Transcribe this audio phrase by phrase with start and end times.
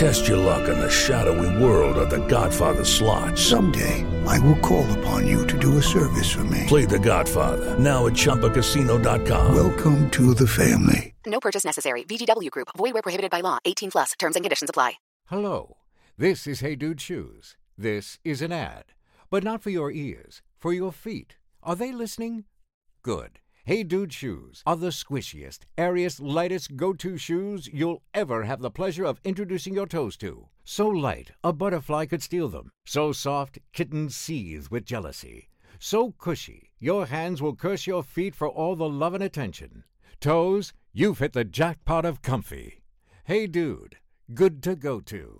[0.00, 3.36] Test your luck in the shadowy world of The Godfather slot.
[3.36, 6.64] Someday, I will call upon you to do a service for me.
[6.66, 9.54] Play The Godfather now at ChumbaCasino.com.
[9.54, 11.12] Welcome to the family.
[11.26, 12.04] No purchase necessary.
[12.04, 12.68] VGW Group.
[12.78, 13.58] Void where prohibited by law.
[13.66, 14.12] 18 plus.
[14.18, 14.94] Terms and conditions apply.
[15.26, 15.76] Hello.
[16.16, 17.58] This is Hey Dude Shoes.
[17.76, 18.94] This is an ad,
[19.28, 21.36] but not for your ears, for your feet.
[21.62, 22.44] Are they listening?
[23.02, 23.40] Good.
[23.70, 28.68] Hey Dude Shoes are the squishiest, airiest, lightest go to shoes you'll ever have the
[28.68, 30.48] pleasure of introducing your toes to.
[30.64, 32.72] So light, a butterfly could steal them.
[32.84, 35.50] So soft, kittens seethe with jealousy.
[35.78, 39.84] So cushy, your hands will curse your feet for all the love and attention.
[40.18, 42.82] Toes, you've hit the jackpot of comfy.
[43.22, 43.98] Hey Dude,
[44.34, 45.39] good to go to.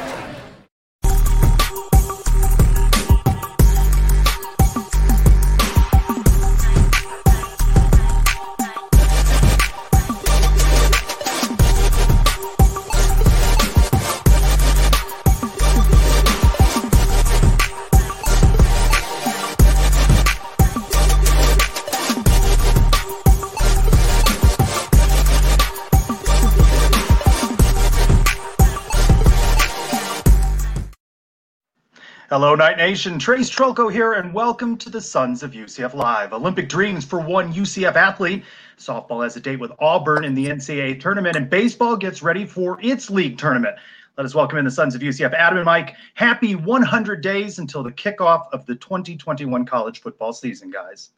[32.91, 33.17] Nation.
[33.17, 36.33] Trace Trylko here, and welcome to the Sons of UCF Live.
[36.33, 38.43] Olympic dreams for one UCF athlete.
[38.77, 42.77] Softball has a date with Auburn in the NCAA tournament, and baseball gets ready for
[42.81, 43.77] its league tournament.
[44.17, 45.95] Let us welcome in the Sons of UCF, Adam and Mike.
[46.15, 51.11] Happy 100 days until the kickoff of the 2021 college football season, guys.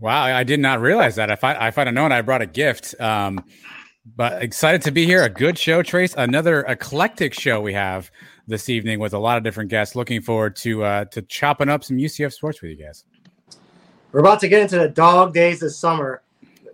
[0.00, 1.28] Wow, I did not realize that.
[1.28, 2.98] If I if I'd have known, I brought a gift.
[2.98, 3.44] Um,
[4.16, 5.22] but excited to be here.
[5.22, 6.14] A good show, Trace.
[6.16, 8.10] Another eclectic show we have
[8.48, 9.94] this evening with a lot of different guests.
[9.94, 13.04] Looking forward to uh, to chopping up some UCF sports with you guys.
[14.10, 16.22] We're about to get into the dog days this summer.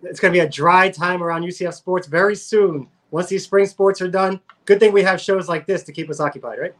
[0.05, 2.89] It's going to be a dry time around UCF sports very soon.
[3.11, 6.09] Once these spring sports are done, good thing we have shows like this to keep
[6.11, 6.75] us occupied, right?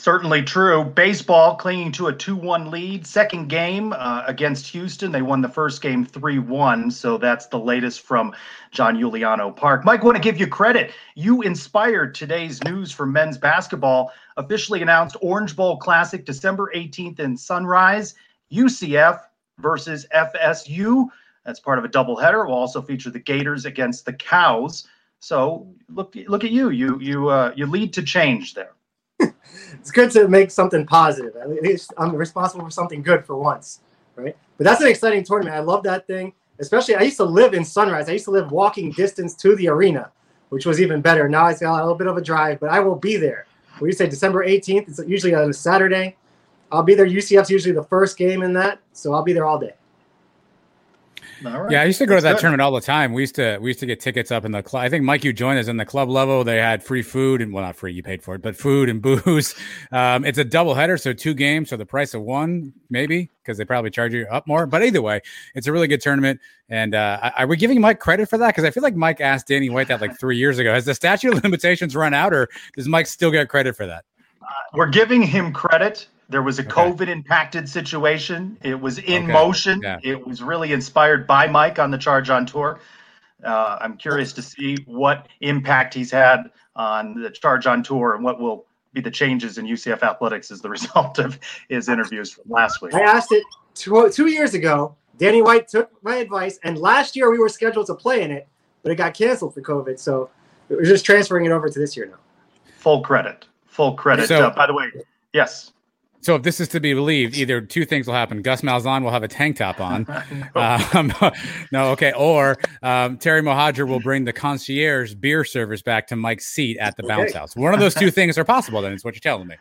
[0.00, 0.82] Certainly true.
[0.82, 3.06] Baseball clinging to a 2 1 lead.
[3.06, 5.12] Second game uh, against Houston.
[5.12, 6.90] They won the first game 3 1.
[6.90, 8.34] So that's the latest from
[8.70, 9.84] John Euliano Park.
[9.84, 10.92] Mike, want to give you credit.
[11.16, 14.10] You inspired today's news for men's basketball.
[14.38, 18.14] Officially announced Orange Bowl Classic December 18th in Sunrise.
[18.50, 19.20] UCF
[19.58, 21.08] versus FSU.
[21.44, 22.46] That's part of a doubleheader.
[22.46, 24.88] We'll also feature the Gators against the Cows.
[25.18, 26.70] So look, look at you.
[26.70, 28.72] You you uh, you lead to change there
[29.74, 31.36] it's good to make something positive.
[31.36, 33.80] At least I'm responsible for something good for once,
[34.16, 34.36] right?
[34.58, 35.56] But that's an exciting tournament.
[35.56, 36.32] I love that thing.
[36.58, 38.08] Especially, I used to live in Sunrise.
[38.08, 40.10] I used to live walking distance to the arena,
[40.50, 41.28] which was even better.
[41.28, 43.46] Now it's got a little bit of a drive, but I will be there.
[43.80, 46.16] You say December 18th, it's usually on a Saturday.
[46.70, 47.06] I'll be there.
[47.06, 49.72] UCF's usually the first game in that, so I'll be there all day.
[51.42, 52.40] Yeah, I used to go That's to that good.
[52.40, 53.12] tournament all the time.
[53.12, 54.82] We used to we used to get tickets up in the club.
[54.82, 56.44] I think Mike, you joined us in the club level.
[56.44, 59.00] They had free food and well, not free, you paid for it, but food and
[59.02, 59.54] booze.
[59.92, 63.58] Um, it's a double header, so two games, so the price of one, maybe because
[63.58, 64.66] they probably charge you up more.
[64.66, 65.20] But either way,
[65.54, 66.40] it's a really good tournament.
[66.68, 68.48] And uh, are we giving Mike credit for that?
[68.48, 70.72] Because I feel like Mike asked Danny White that like three years ago.
[70.72, 74.04] Has the statute of limitations run out, or does Mike still get credit for that?
[74.42, 76.70] Uh, we're giving him credit there was a okay.
[76.70, 78.56] COVID impacted situation.
[78.62, 79.32] It was in okay.
[79.32, 79.80] motion.
[79.82, 79.98] Yeah.
[80.02, 82.80] It was really inspired by Mike on the Charge on Tour.
[83.44, 88.24] Uh, I'm curious to see what impact he's had on the Charge on Tour and
[88.24, 91.38] what will be the changes in UCF athletics as the result of
[91.68, 92.94] his interviews from last week.
[92.94, 93.42] I asked it
[93.74, 94.94] two, two years ago.
[95.18, 98.48] Danny White took my advice, and last year we were scheduled to play in it.
[98.82, 99.98] but it got canceled for COVID.
[99.98, 100.30] So
[100.70, 102.16] we're just transferring it over to this year now.
[102.78, 103.46] Full credit.
[103.66, 104.28] Full credit.
[104.28, 104.86] So- uh, by the way,
[105.34, 105.72] yes.
[106.22, 109.10] So if this is to be believed, either two things will happen: Gus Malzahn will
[109.10, 110.06] have a tank top on,
[110.54, 111.12] um,
[111.72, 116.46] no, okay, or um, Terry Mohajir will bring the concierge beer service back to Mike's
[116.46, 117.38] seat at the bounce Okay.
[117.38, 117.56] house.
[117.56, 118.82] One of those two things are possible.
[118.82, 119.56] Then it's what you're telling me.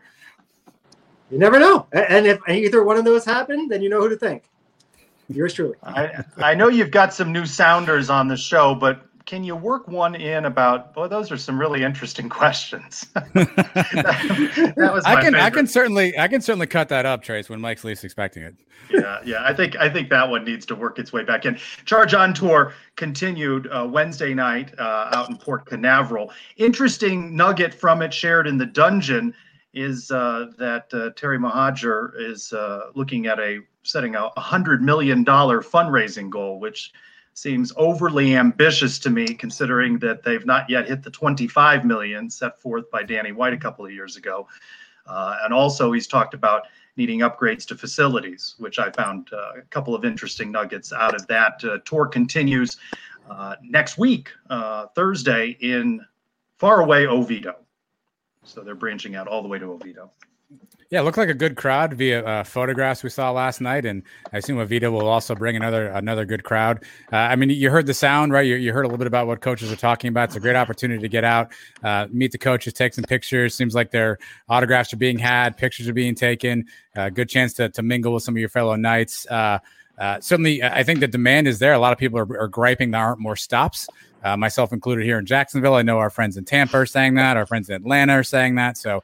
[1.31, 1.87] You never know.
[1.93, 4.49] And if either one of those happen, then you know who to thank.
[5.29, 5.75] Yours truly.
[5.83, 9.87] I, I know you've got some new sounders on the show, but can you work
[9.87, 10.91] one in about?
[10.95, 13.05] Boy, those are some really interesting questions.
[13.13, 17.47] that was my I can, I can certainly, I can certainly cut that up, Trace,
[17.47, 18.55] when Mike's least expecting it.
[18.89, 19.43] yeah, yeah.
[19.45, 21.59] I think I think that one needs to work its way back in.
[21.85, 26.33] Charge on tour continued uh, Wednesday night uh, out in Port Canaveral.
[26.57, 29.35] Interesting nugget from it shared in the dungeon
[29.75, 35.23] is uh, that uh, Terry Mohajir is uh, looking at a setting a hundred million
[35.23, 36.91] dollar fundraising goal, which
[37.39, 42.59] seems overly ambitious to me, considering that they've not yet hit the 25 million set
[42.59, 44.47] forth by Danny White a couple of years ago.
[45.07, 49.61] Uh, and also, he's talked about needing upgrades to facilities, which I found uh, a
[49.69, 51.63] couple of interesting nuggets out of that.
[51.63, 52.77] Uh, tour continues
[53.29, 56.05] uh, next week, uh, Thursday, in
[56.57, 57.55] faraway Oviedo.
[58.43, 60.11] So they're branching out all the way to Oviedo.
[60.91, 64.01] Yeah, it looked like a good crowd via uh, photographs we saw last night, and
[64.33, 66.83] I assume Oviedo will also bring another another good crowd.
[67.13, 68.47] Uh, I mean, you heard the sound, right?
[68.47, 70.29] You, you heard a little bit about what coaches are talking about.
[70.29, 71.51] It's a great opportunity to get out,
[71.83, 73.53] uh, meet the coaches, take some pictures.
[73.53, 76.65] Seems like their autographs are being had, pictures are being taken.
[76.95, 79.27] Uh, good chance to to mingle with some of your fellow knights.
[79.27, 79.59] Uh,
[79.99, 81.73] uh, certainly, I think the demand is there.
[81.73, 83.87] A lot of people are, are griping there aren't more stops,
[84.37, 85.75] myself included here in Jacksonville.
[85.75, 87.37] I know our friends in Tampa are saying that.
[87.37, 88.75] Our friends in Atlanta are saying that.
[88.75, 89.03] So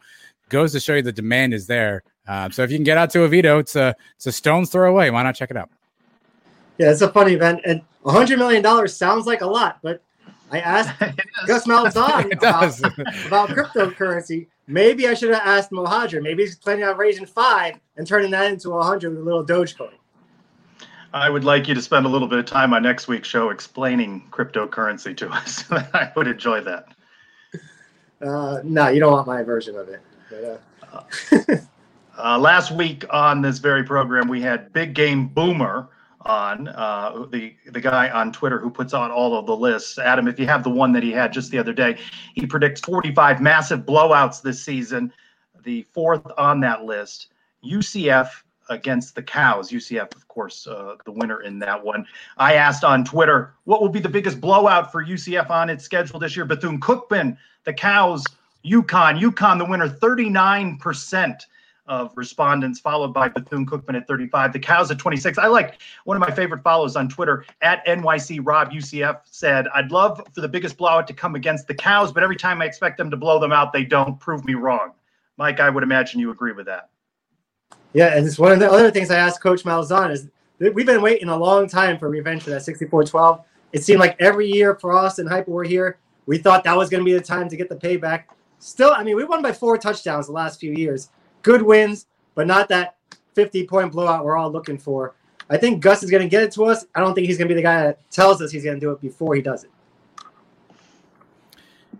[0.50, 2.04] goes to show you the demand is there.
[2.28, 4.90] Uh, so if you can get out to Oviedo, it's a it's a stone's throw
[4.90, 5.12] away.
[5.12, 5.70] Why not check it out?
[6.78, 10.02] Yeah, it's a fun event, and a hundred million dollars sounds like a lot, but
[10.52, 11.00] I asked
[11.48, 12.80] Gus Malzahn about,
[13.28, 14.48] about cryptocurrency.
[14.68, 16.22] Maybe I should have asked Mohajir.
[16.22, 19.46] Maybe he's planning on raising five and turning that into a hundred with a little
[19.46, 19.94] Dogecoin.
[21.14, 23.50] I would like you to spend a little bit of time on next week's show
[23.50, 25.64] explaining cryptocurrency to us.
[25.72, 26.88] I would enjoy that.
[28.22, 30.02] Uh, no, you don't want my version of it.
[30.30, 30.62] But,
[30.92, 31.58] uh,
[32.18, 35.90] Uh, last week on this very program, we had Big Game Boomer
[36.22, 40.00] on uh, the the guy on Twitter who puts on all of the lists.
[40.00, 41.98] Adam, if you have the one that he had just the other day,
[42.34, 45.12] he predicts 45 massive blowouts this season.
[45.64, 47.28] The fourth on that list,
[47.66, 48.30] UCF
[48.70, 49.70] against the Cows.
[49.70, 52.06] UCF, of course, uh, the winner in that one.
[52.38, 56.20] I asked on Twitter, what will be the biggest blowout for UCF on its schedule
[56.20, 56.46] this year?
[56.46, 58.24] Bethune Cookman, the Cows,
[58.66, 59.20] UConn.
[59.20, 61.40] UConn, the winner, 39%
[61.88, 64.54] of respondents, followed by Bethune Cookman at 35.
[64.54, 65.38] The Cows at 26.
[65.38, 69.92] I like one of my favorite follows on Twitter at NYC Rob UCF said, I'd
[69.92, 72.98] love for the biggest blowout to come against the Cows, but every time I expect
[72.98, 74.20] them to blow them out, they don't.
[74.20, 74.94] Prove me wrong.
[75.38, 76.90] Mike, I would imagine you agree with that.
[77.94, 80.28] yeah, and it's one of the other things I asked Coach Malzahn is
[80.60, 83.44] we've been waiting a long time for revenge for that 64-12.
[83.74, 86.00] It seemed like every year Frost and Heupel were here.
[86.26, 88.24] We thought that was going to be the time to get the payback.
[88.60, 91.10] Still, I mean, we won by four touchdowns the last few years.
[91.42, 92.96] Good wins, but not that
[93.36, 95.16] 50 point blowout we're all looking for.
[95.50, 96.86] I think Gus is going to get it to us.
[96.96, 98.80] I don't think he's going to be the guy that tells us he's going to
[98.80, 99.70] do it before he does it.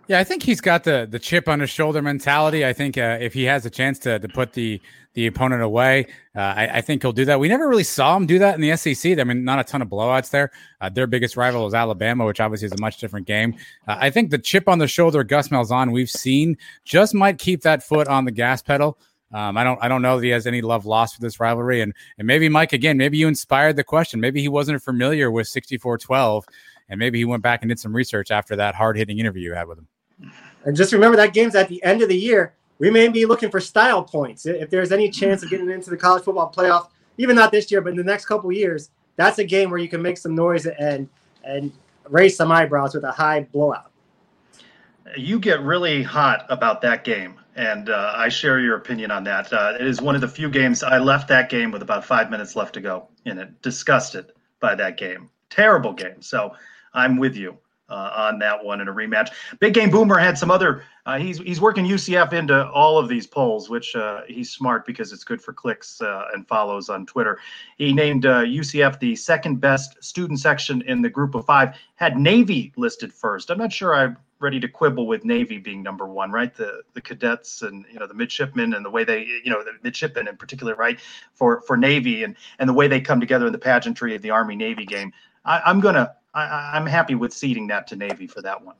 [0.08, 2.64] Yeah, I think he's got the the chip on his shoulder mentality.
[2.64, 4.80] I think uh, if he has a chance to to put the
[5.14, 7.40] the opponent away, uh, I, I think he'll do that.
[7.40, 9.18] We never really saw him do that in the SEC.
[9.18, 10.52] I mean, not a ton of blowouts there.
[10.80, 13.54] Uh, their biggest rival was Alabama, which obviously is a much different game.
[13.88, 17.62] Uh, I think the chip on the shoulder, Gus Malzahn, we've seen just might keep
[17.62, 18.98] that foot on the gas pedal.
[19.32, 21.80] Um, I don't I don't know that he has any love lost for this rivalry.
[21.80, 24.20] And and maybe Mike again, maybe you inspired the question.
[24.20, 26.44] Maybe he wasn't familiar with 64-12,
[26.88, 29.54] and maybe he went back and did some research after that hard hitting interview you
[29.54, 29.88] had with him.
[30.64, 32.54] And just remember that game's at the end of the year.
[32.78, 34.44] We may be looking for style points.
[34.46, 37.80] If there's any chance of getting into the college football playoff, even not this year,
[37.80, 40.66] but in the next couple years, that's a game where you can make some noise
[40.66, 41.08] and
[41.44, 41.72] and
[42.08, 43.90] raise some eyebrows with a high blowout.
[45.16, 49.52] You get really hot about that game, and uh, I share your opinion on that.
[49.52, 52.30] Uh, it is one of the few games I left that game with about five
[52.30, 53.62] minutes left to go in it.
[53.62, 55.30] Disgusted by that game.
[55.48, 56.20] Terrible game.
[56.20, 56.54] So
[56.92, 57.56] I'm with you
[57.88, 59.30] uh, on that one in a rematch.
[59.60, 60.82] Big Game Boomer had some other.
[61.04, 65.12] Uh, he's he's working UCF into all of these polls, which uh, he's smart because
[65.12, 67.38] it's good for clicks uh, and follows on Twitter.
[67.78, 71.76] He named uh, UCF the second best student section in the group of five.
[71.94, 73.50] Had Navy listed first.
[73.50, 76.54] I'm not sure I'm ready to quibble with Navy being number one, right?
[76.54, 79.72] The the cadets and you know the midshipmen and the way they you know the
[79.82, 80.98] midshipmen in particular, right?
[81.32, 84.30] For for Navy and and the way they come together in the pageantry of the
[84.30, 85.12] Army Navy game.
[85.44, 86.14] I, I'm gonna.
[86.36, 88.76] I, I'm happy with ceding that to Navy for that one.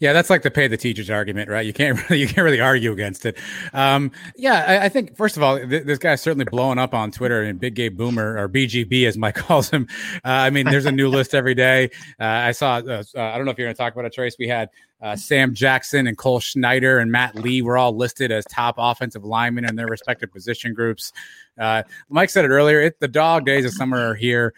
[0.00, 1.64] Yeah, that's like the pay the teachers argument, right?
[1.64, 3.36] You can't really you can't really argue against it.
[3.72, 7.10] Um, yeah, I, I, think first of all, th- this guy's certainly blowing up on
[7.10, 9.86] Twitter and Big Gay Boomer or BGB as Mike calls him.
[10.24, 11.90] Uh, I mean, there's a new list every day.
[12.18, 12.76] Uh, I saw.
[12.76, 14.36] Uh, uh I don't know if you're going to talk about it, Trace.
[14.38, 14.70] We had
[15.02, 19.24] uh, Sam Jackson and Cole Schneider and Matt Lee were all listed as top offensive
[19.24, 21.12] linemen in their respective position groups.
[21.58, 22.80] Uh, Mike said it earlier.
[22.80, 24.54] It, the dog days of summer are here.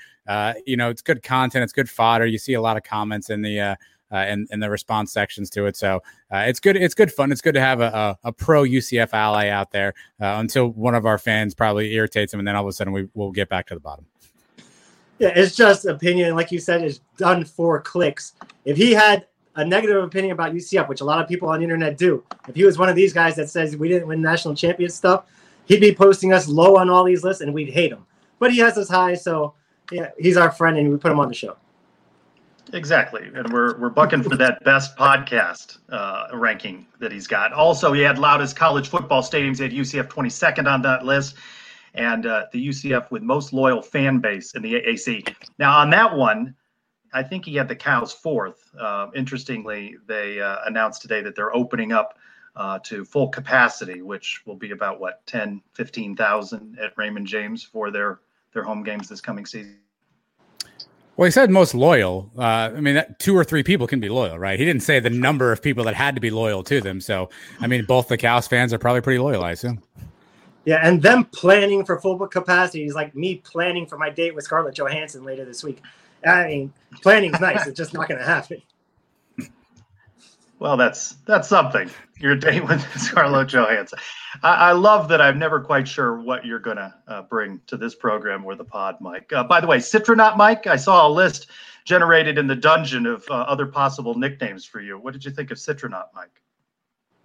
[0.67, 1.63] you know, it's good content.
[1.65, 2.27] It's good fodder.
[2.27, 3.77] You see a lot of comments in the
[4.13, 5.77] uh, and, and the response sections to it.
[5.77, 6.77] So uh, it's good.
[6.77, 7.33] It's good fun.
[7.33, 10.95] It's good to have a, a, a pro UCF ally out there uh, until one
[10.95, 13.49] of our fans probably irritates him, and then all of a sudden we will get
[13.49, 14.05] back to the bottom.
[15.19, 16.35] Yeah, it's just opinion.
[16.35, 18.35] Like you said, it's done for clicks.
[18.65, 21.65] If he had a negative opinion about UCF, which a lot of people on the
[21.65, 24.55] internet do, if he was one of these guys that says we didn't win national
[24.55, 25.27] champion stuff,
[25.67, 28.05] he'd be posting us low on all these lists, and we'd hate him.
[28.39, 29.55] But he has us high, so
[29.91, 31.57] yeah, he's our friend, and we put him on the show.
[32.73, 37.53] Exactly, and we're we're bucking for that best podcast uh, ranking that he's got.
[37.53, 39.59] Also, he had loudest college football stadiums.
[39.59, 41.35] He had UCF 22nd on that list,
[41.95, 45.35] and uh, the UCF with most loyal fan base in the AAC.
[45.59, 46.55] Now, on that one,
[47.13, 48.71] I think he had the Cows fourth.
[48.79, 52.19] Uh, interestingly, they uh, announced today that they're opening up
[52.57, 57.91] uh, to full capacity, which will be about what 10, 15,000 at Raymond James for
[57.91, 58.21] their
[58.53, 59.79] their home games this coming season.
[61.17, 62.31] Well, he said most loyal.
[62.37, 64.59] Uh, I mean, that two or three people can be loyal, right?
[64.59, 67.01] He didn't say the number of people that had to be loyal to them.
[67.01, 67.29] So,
[67.61, 69.83] I mean, both the Cows fans are probably pretty loyal, I assume.
[70.65, 74.45] Yeah, and them planning for full capacity is like me planning for my date with
[74.45, 75.83] Scarlett Johansson later this week.
[76.27, 78.63] I mean, planning's nice; it's just not going to happen.
[80.63, 81.91] Well, that's that's something.
[82.21, 83.99] Your date with Scarlett Johansson.
[84.45, 85.21] I, I, love that.
[85.21, 89.01] I'm never quite sure what you're gonna uh, bring to this program or the pod,
[89.01, 89.33] Mike.
[89.33, 90.69] Uh, by the way, Citronaut Mike.
[90.69, 91.51] I saw a list
[91.85, 94.97] generated in the dungeon of uh, other possible nicknames for you.
[95.01, 96.41] What did you think of Citronaut Mike?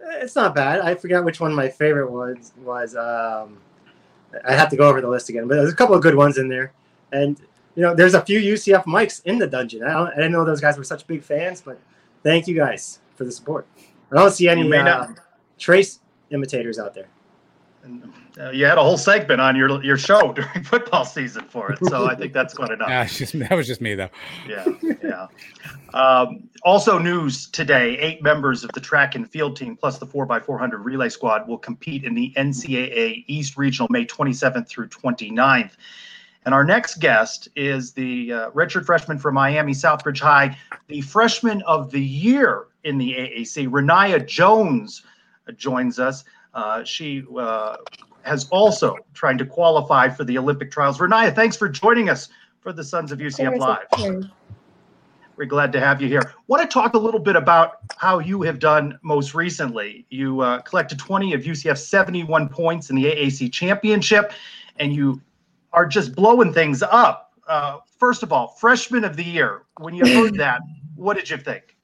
[0.00, 0.80] Eh, it's not bad.
[0.80, 2.52] I forgot which one my favorite was.
[2.64, 3.58] Was um,
[4.44, 6.38] I have to go over the list again, but there's a couple of good ones
[6.38, 6.72] in there,
[7.12, 7.40] and
[7.78, 9.84] you know, there's a few UCF mics in the dungeon.
[9.84, 11.78] I, I didn't know those guys were such big fans, but
[12.24, 13.68] thank you guys for the support.
[14.10, 15.06] I don't see any uh,
[15.60, 17.06] trace imitators out there.
[17.84, 21.70] And, uh, you had a whole segment on your your show during football season for
[21.70, 22.88] it, so I think that's good enough.
[22.90, 24.10] Yeah, just, that was just me though.
[24.48, 24.64] Yeah,
[25.00, 25.26] yeah.
[25.94, 30.30] Um, also, news today: eight members of the track and field team, plus the four
[30.32, 34.88] x four hundred relay squad, will compete in the NCAA East Regional May 27th through
[34.88, 35.76] 29th.
[36.48, 41.60] And our next guest is the uh, redshirt freshman from Miami Southridge High, the freshman
[41.66, 43.68] of the year in the AAC.
[43.68, 45.02] Rayniah Jones
[45.46, 46.24] uh, joins us.
[46.54, 47.76] Uh, she uh,
[48.22, 50.96] has also trying to qualify for the Olympic trials.
[50.96, 54.30] Rayniah, thanks for joining us for the Sons of UCF Live.
[55.36, 56.32] We're glad to have you here.
[56.46, 60.06] Want to talk a little bit about how you have done most recently.
[60.08, 64.32] You uh, collected 20 of UCF's 71 points in the AAC championship,
[64.78, 65.20] and you
[65.72, 67.32] are just blowing things up.
[67.46, 69.62] Uh, first of all, freshman of the year.
[69.78, 70.60] When you heard that,
[70.96, 71.76] what did you think?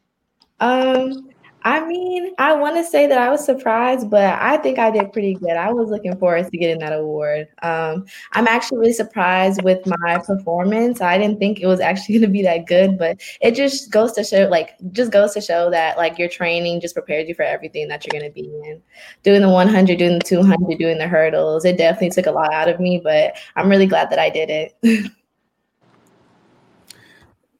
[0.61, 1.31] Um,
[1.67, 5.15] I mean, I want to say that I was surprised, but I think I did
[5.15, 5.53] pretty good.
[5.57, 7.49] I was looking forward to getting that award.
[7.63, 11.01] Um, I'm actually really surprised with my performance.
[11.01, 14.13] I didn't think it was actually going to be that good, but it just goes
[14.13, 17.45] to show, like, just goes to show that like your training just prepares you for
[17.45, 18.83] everything that you're going to be in.
[19.23, 22.69] Doing the 100, doing the 200, doing the hurdles, it definitely took a lot out
[22.69, 25.11] of me, but I'm really glad that I did it.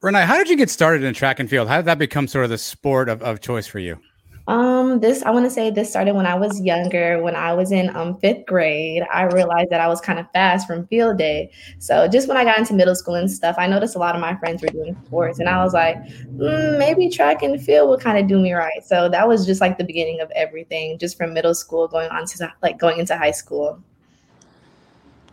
[0.05, 1.67] Renee, how did you get started in track and field?
[1.67, 3.99] How did that become sort of the sport of, of choice for you?
[4.47, 7.23] Um, this I want to say this started when I was younger.
[7.23, 10.67] When I was in um fifth grade, I realized that I was kind of fast
[10.67, 11.51] from field day.
[11.79, 14.21] So just when I got into middle school and stuff, I noticed a lot of
[14.21, 17.99] my friends were doing sports, and I was like, mm, maybe track and field would
[17.99, 18.85] kind of do me right.
[18.85, 22.27] So that was just like the beginning of everything, just from middle school going on
[22.27, 23.81] to like going into high school.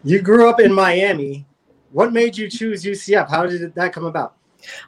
[0.02, 1.44] You grew up in Miami.
[1.90, 3.28] What made you choose UCF?
[3.28, 4.36] How did that come about?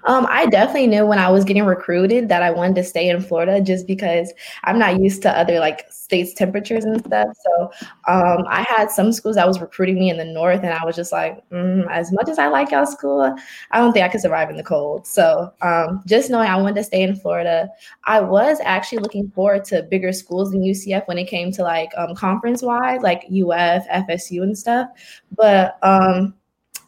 [0.04, 3.20] Um, I definitely knew when I was getting recruited that I wanted to stay in
[3.20, 4.32] Florida just because
[4.64, 7.28] I'm not used to other like states temperatures and stuff.
[7.44, 7.70] So
[8.06, 10.96] um, I had some schools that was recruiting me in the north, and I was
[10.96, 13.34] just like, mm, as much as I like y'all school,
[13.70, 15.06] I don't think I could survive in the cold.
[15.06, 17.68] So um, just knowing I wanted to stay in Florida,
[18.04, 21.90] I was actually looking forward to bigger schools than UCF when it came to like
[21.96, 24.88] um, conference wise, like UF, FSU, and stuff.
[25.32, 26.34] But um,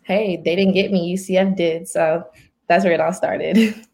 [0.02, 1.14] hey, they didn't get me.
[1.16, 1.88] UCF did.
[1.88, 2.25] So
[2.69, 3.75] that's where it all started.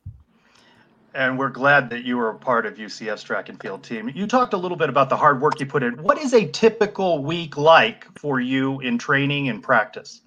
[1.15, 4.11] and we're glad that you were a part of UCF's track and field team.
[4.15, 6.03] You talked a little bit about the hard work you put in.
[6.03, 10.23] What is a typical week like for you in training and practice?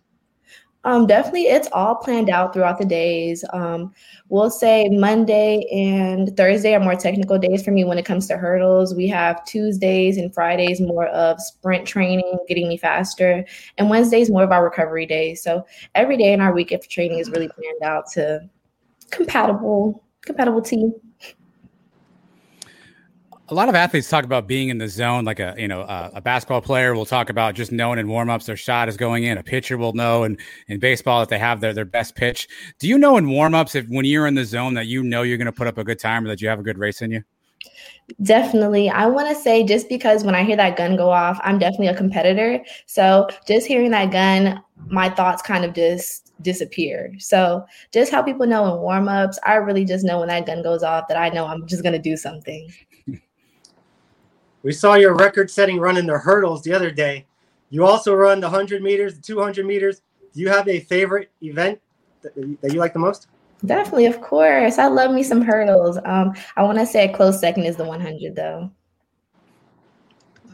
[0.85, 3.43] Um, definitely, it's all planned out throughout the days.
[3.53, 3.91] Um,
[4.29, 8.37] we'll say Monday and Thursday are more technical days for me when it comes to
[8.37, 8.93] hurdles.
[8.93, 13.43] We have Tuesdays and Fridays more of sprint training, getting me faster,
[13.79, 15.41] and Wednesdays more of our recovery days.
[15.41, 15.65] So
[15.95, 18.47] every day in our week of training is really planned out to
[19.09, 20.93] compatible compatible team
[23.49, 26.11] a lot of athletes talk about being in the zone like a you know a,
[26.15, 29.37] a, basketball player will talk about just knowing in warm-ups their shot is going in
[29.37, 32.47] a pitcher will know and in baseball that they have their, their best pitch
[32.79, 35.37] do you know in warm-ups if when you're in the zone that you know you're
[35.37, 37.11] going to put up a good time or that you have a good race in
[37.11, 37.23] you
[38.21, 38.89] Definitely.
[38.89, 41.87] I want to say just because when I hear that gun go off, I'm definitely
[41.87, 42.63] a competitor.
[42.85, 47.13] So just hearing that gun, my thoughts kind of just disappear.
[47.17, 50.61] So just how people know in warm ups, I really just know when that gun
[50.61, 52.71] goes off that I know I'm just going to do something.
[54.65, 57.27] We saw your record setting run in the hurdles the other day.
[57.69, 60.01] You also run the 100 meters, the 200 meters.
[60.33, 61.79] Do you have a favorite event
[62.23, 63.27] that, that you like the most?
[63.63, 64.79] Definitely, of course.
[64.79, 65.99] I love me some hurdles.
[66.03, 68.71] Um, I want to say a close second is the 100, though.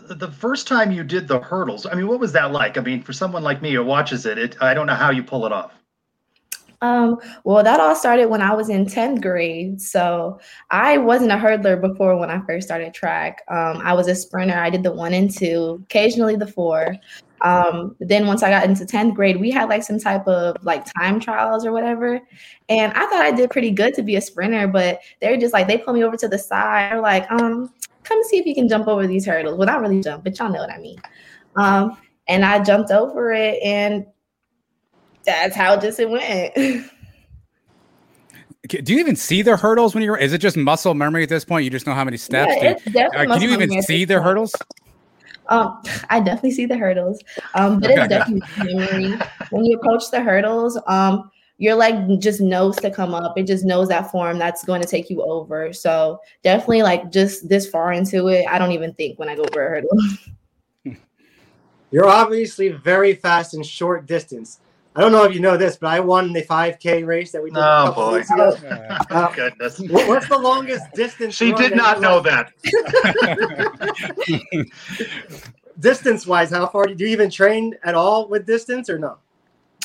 [0.09, 2.77] The first time you did the hurdles, I mean, what was that like?
[2.77, 5.23] I mean, for someone like me who watches it, it I don't know how you
[5.23, 5.71] pull it off.
[6.81, 9.79] Um, well, that all started when I was in 10th grade.
[9.79, 10.39] So
[10.71, 13.43] I wasn't a hurdler before when I first started track.
[13.49, 14.57] Um, I was a sprinter.
[14.57, 16.95] I did the one and two, occasionally the four.
[17.41, 20.85] Um, then once I got into 10th grade, we had like some type of like
[20.93, 22.19] time trials or whatever.
[22.69, 25.67] And I thought I did pretty good to be a sprinter, but they're just like,
[25.67, 26.91] they pulled me over to the side.
[26.91, 27.71] They're like, um,
[28.03, 29.57] come see if you can jump over these hurdles.
[29.57, 30.99] Well, not really jump, but y'all know what I mean.
[31.55, 31.97] Um,
[32.27, 34.05] and I jumped over it and
[35.25, 36.53] that's how just it went.
[38.67, 40.17] Do you even see the hurdles when you're?
[40.17, 41.63] Is it just muscle memory at this point?
[41.65, 42.53] You just know how many steps.
[42.57, 44.53] Yeah, you, uh, can you even see the hurdles?
[45.47, 47.19] Um, I definitely see the hurdles.
[47.55, 49.19] Um, but it's definitely memory.
[49.49, 53.37] When you approach the hurdles, um, your leg just knows to come up.
[53.37, 55.73] It just knows that form that's going to take you over.
[55.73, 59.43] So definitely, like just this far into it, I don't even think when I go
[59.43, 59.97] over a hurdle.
[61.91, 64.61] You're obviously very fast in short distance.
[64.95, 67.49] I don't know if you know this, but I won the 5K race that we
[67.49, 67.59] did.
[67.59, 68.23] Oh boy!
[69.09, 69.79] Uh, Goodness!
[69.79, 71.35] What's the longest distance?
[71.35, 72.51] She did not know that.
[75.79, 79.17] distance-wise, how far do you even train at all with distance or no?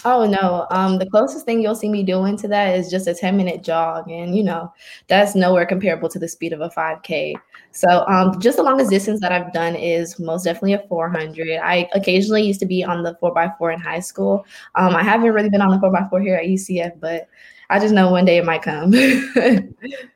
[0.09, 0.69] Oh no.
[0.71, 3.64] Um, the closest thing you'll see me doing to that is just a 10 minute
[3.64, 4.09] jog.
[4.09, 4.73] And you know,
[5.09, 7.35] that's nowhere comparable to the speed of a 5K.
[7.73, 11.59] So um, just the longest distance that I've done is most definitely a 400.
[11.59, 14.47] I occasionally used to be on the 4x4 in high school.
[14.77, 17.27] Um, I haven't really been on the 4x4 here at UCF, but
[17.69, 18.92] I just know one day it might come.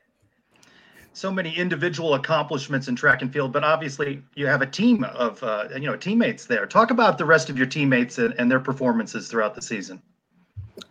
[1.13, 5.43] so many individual accomplishments in track and field, but obviously you have a team of
[5.43, 6.65] uh, you know teammates there.
[6.65, 10.01] Talk about the rest of your teammates and, and their performances throughout the season.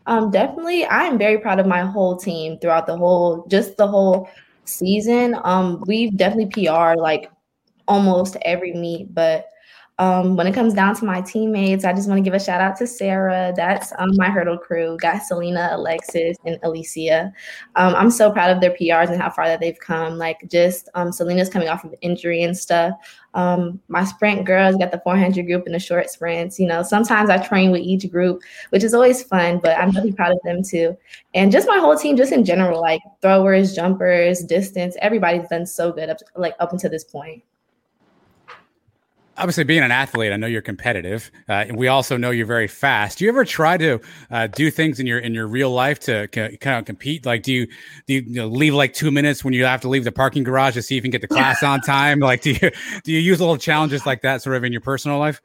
[0.06, 3.86] Um, definitely, I am very proud of my whole team throughout the whole, just the
[3.86, 4.28] whole
[4.64, 5.36] season.
[5.44, 7.30] Um, we've definitely PR like
[7.88, 9.48] almost every meet, but
[10.00, 12.62] um, when it comes down to my teammates, I just want to give a shout
[12.62, 13.52] out to Sarah.
[13.54, 14.96] That's um, my hurdle crew.
[14.98, 17.30] Got Selena, Alexis, and Alicia.
[17.76, 20.16] Um, I'm so proud of their PRs and how far that they've come.
[20.16, 22.94] Like just um, Selena's coming off of injury and stuff.
[23.34, 26.58] Um, my sprint girls got the 400 group and the short sprints.
[26.58, 29.60] You know, sometimes I train with each group, which is always fun.
[29.62, 30.96] But I'm really proud of them too.
[31.34, 34.96] And just my whole team, just in general, like throwers, jumpers, distance.
[35.02, 37.42] Everybody's done so good up like up until this point
[39.40, 42.68] obviously being an athlete, I know you're competitive, uh, and we also know you're very
[42.68, 43.18] fast.
[43.18, 43.98] Do you ever try to
[44.30, 47.24] uh, do things in your in your real life to c- kind of compete?
[47.24, 47.66] Like, do you
[48.06, 50.44] do you, you know, leave like two minutes when you have to leave the parking
[50.44, 52.20] garage to see if you can get the class on time?
[52.20, 52.70] Like, do you
[53.02, 55.40] do you use little challenges like that sort of in your personal life?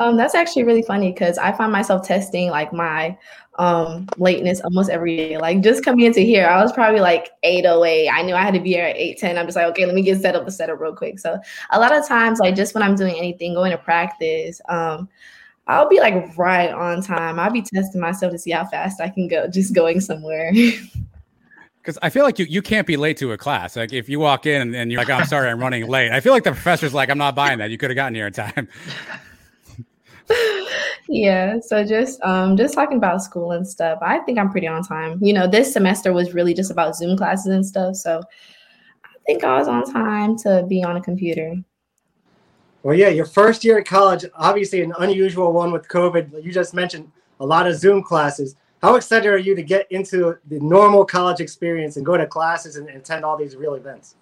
[0.00, 3.16] Um, that's actually really funny because I find myself testing like my
[3.58, 5.36] um lateness almost every day.
[5.36, 8.08] Like just coming into here, I was probably like 808.
[8.08, 9.38] I knew I had to be here at 810.
[9.38, 11.18] I'm just like, okay, let me get set up the setup real quick.
[11.18, 11.38] So
[11.70, 15.08] a lot of times, like just when I'm doing anything, going to practice, um,
[15.66, 17.38] I'll be like right on time.
[17.38, 20.52] I'll be testing myself to see how fast I can go, just going somewhere.
[21.82, 23.74] Because I feel like you, you can't be late to a class.
[23.74, 26.12] Like if you walk in and, and you're like, oh, I'm sorry, I'm running late.
[26.12, 27.70] I feel like the professor's like, I'm not buying that.
[27.70, 28.68] You could have gotten here in time.
[31.08, 34.82] yeah so just um just talking about school and stuff i think i'm pretty on
[34.82, 35.18] time.
[35.22, 38.20] You know this semester was really just about zoom classes and stuff so
[39.04, 41.56] i think i was on time to be on a computer.
[42.82, 46.74] Well yeah your first year at college obviously an unusual one with covid you just
[46.74, 48.54] mentioned a lot of zoom classes.
[48.82, 52.76] How excited are you to get into the normal college experience and go to classes
[52.76, 54.14] and attend all these real events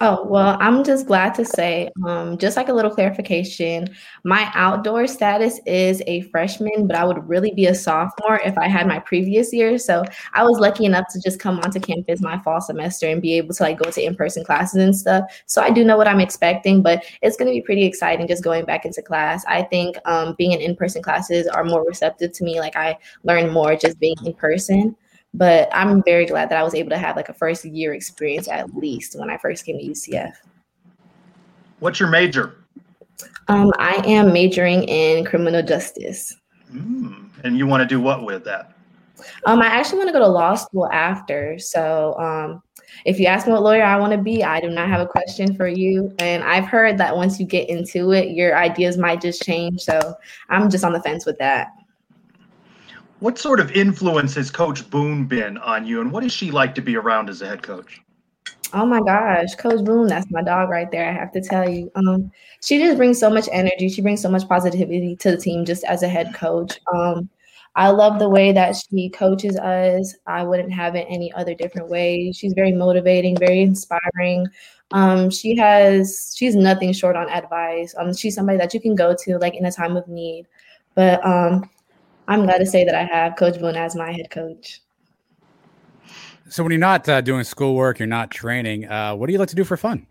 [0.00, 3.88] Oh, well, I'm just glad to say, um, just like a little clarification,
[4.22, 8.68] my outdoor status is a freshman, but I would really be a sophomore if I
[8.68, 9.76] had my previous year.
[9.76, 13.34] So I was lucky enough to just come onto campus my fall semester and be
[13.38, 15.24] able to like go to in-person classes and stuff.
[15.46, 18.44] So I do know what I'm expecting, but it's going to be pretty exciting just
[18.44, 19.44] going back into class.
[19.48, 22.60] I think um, being in in-person classes are more receptive to me.
[22.60, 24.94] Like I learn more just being in person.
[25.34, 28.48] But I'm very glad that I was able to have like a first year experience
[28.48, 30.32] at least when I first came to UCF.
[31.80, 32.64] What's your major?
[33.48, 36.34] Um, I am majoring in criminal justice.
[36.72, 38.74] Mm, and you want to do what with that?
[39.46, 41.58] Um, I actually want to go to law school after.
[41.58, 42.62] So um,
[43.04, 45.06] if you ask me what lawyer I want to be, I do not have a
[45.06, 46.14] question for you.
[46.18, 49.80] And I've heard that once you get into it, your ideas might just change.
[49.80, 50.14] So
[50.48, 51.68] I'm just on the fence with that.
[53.20, 56.72] What sort of influence has Coach Boone been on you, and what is she like
[56.76, 58.00] to be around as a head coach?
[58.72, 61.08] Oh my gosh, Coach Boone, that's my dog right there.
[61.08, 62.30] I have to tell you, um,
[62.62, 63.88] she just brings so much energy.
[63.88, 66.78] She brings so much positivity to the team, just as a head coach.
[66.94, 67.28] Um,
[67.74, 70.14] I love the way that she coaches us.
[70.28, 72.30] I wouldn't have it any other different way.
[72.30, 74.46] She's very motivating, very inspiring.
[74.92, 77.96] Um, she has she's nothing short on advice.
[77.98, 80.46] Um, she's somebody that you can go to like in a time of need.
[80.94, 81.68] But um,
[82.28, 84.82] I'm glad to say that I have Coach Boone as my head coach.
[86.50, 88.88] So when you're not uh, doing schoolwork, you're not training.
[88.88, 90.06] Uh, what do you like to do for fun?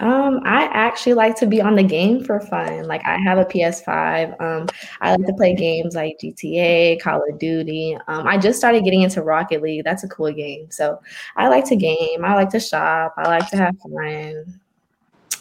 [0.00, 2.86] Um, I actually like to be on the game for fun.
[2.86, 4.40] Like I have a PS5.
[4.40, 4.68] Um,
[5.00, 7.96] I like to play games like GTA, Call of Duty.
[8.08, 9.84] Um, I just started getting into Rocket League.
[9.84, 10.70] That's a cool game.
[10.70, 11.00] So
[11.36, 12.24] I like to game.
[12.24, 13.14] I like to shop.
[13.16, 14.60] I like to have fun.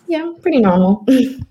[0.08, 1.06] Yeah, pretty normal.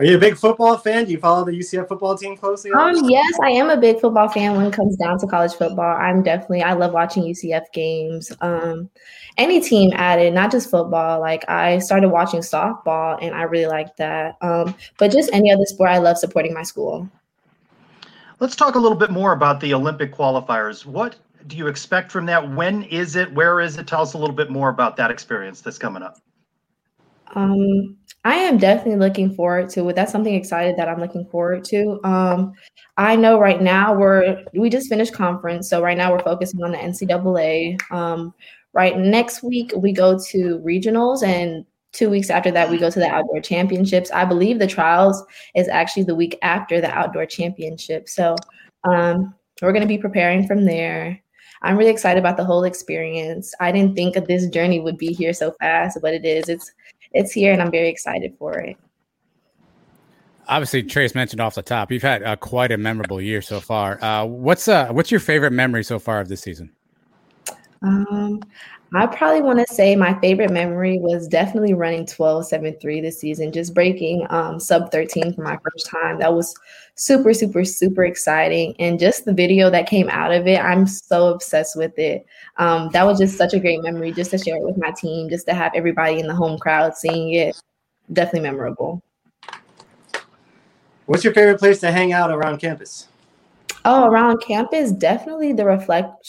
[0.00, 1.04] Are you a big football fan?
[1.04, 2.70] Do you follow the UCF football team closely?
[2.70, 5.94] Um, yes, I am a big football fan when it comes down to college football.
[5.94, 8.32] I'm definitely I love watching UCF games.
[8.40, 8.88] Um,
[9.36, 11.20] any team added, not just football.
[11.20, 14.38] Like I started watching softball and I really like that.
[14.40, 17.06] Um, but just any other sport, I love supporting my school.
[18.38, 20.86] Let's talk a little bit more about the Olympic qualifiers.
[20.86, 22.54] What do you expect from that?
[22.54, 23.30] When is it?
[23.34, 23.86] Where is it?
[23.86, 26.16] Tell us a little bit more about that experience that's coming up.
[27.34, 29.96] Um, I am definitely looking forward to it.
[29.96, 31.98] That's something excited that I'm looking forward to.
[32.04, 32.52] Um,
[32.98, 36.72] I know right now we're we just finished conference, so right now we're focusing on
[36.72, 37.78] the NCAA.
[37.90, 38.34] Um,
[38.74, 42.98] right next week we go to regionals, and two weeks after that we go to
[42.98, 44.10] the outdoor championships.
[44.10, 48.06] I believe the trials is actually the week after the outdoor championship.
[48.06, 48.36] So
[48.84, 51.18] um, we're going to be preparing from there.
[51.62, 53.54] I'm really excited about the whole experience.
[53.60, 56.48] I didn't think this journey would be here so fast, but it is.
[56.48, 56.72] It's
[57.12, 58.76] it's here, and I'm very excited for it.
[60.48, 64.02] Obviously, Trace mentioned off the top, you've had uh, quite a memorable year so far.
[64.02, 66.72] Uh, what's uh, what's your favorite memory so far of this season?
[67.82, 68.40] Um,
[68.92, 73.20] I probably want to say my favorite memory was definitely running 12 7 3 this
[73.20, 76.18] season, just breaking um, sub 13 for my first time.
[76.18, 76.56] That was
[76.96, 78.74] super, super, super exciting.
[78.80, 82.26] And just the video that came out of it, I'm so obsessed with it.
[82.56, 85.28] Um, that was just such a great memory just to share it with my team,
[85.28, 87.60] just to have everybody in the home crowd seeing it.
[88.12, 89.02] Definitely memorable.
[91.06, 93.06] What's your favorite place to hang out around campus?
[93.84, 96.26] Oh, around campus, definitely the reflect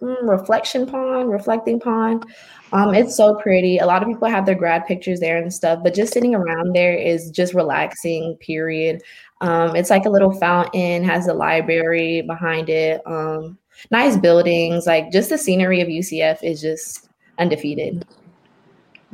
[0.00, 2.24] reflection pond, reflecting pond.
[2.72, 3.78] Um, it's so pretty.
[3.78, 6.74] A lot of people have their grad pictures there and stuff, but just sitting around
[6.74, 9.02] there is just relaxing, period.
[9.40, 13.56] Um, it's like a little fountain, has a library behind it, um,
[13.90, 14.86] nice buildings.
[14.86, 17.08] Like just the scenery of UCF is just
[17.38, 18.04] undefeated.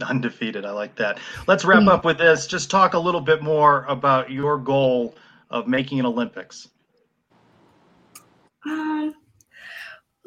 [0.02, 0.64] Undefeated.
[0.64, 1.18] I like that.
[1.46, 2.48] Let's wrap up with this.
[2.48, 5.14] Just talk a little bit more about your goal
[5.50, 6.68] of making an Olympics.
[8.66, 9.14] Um,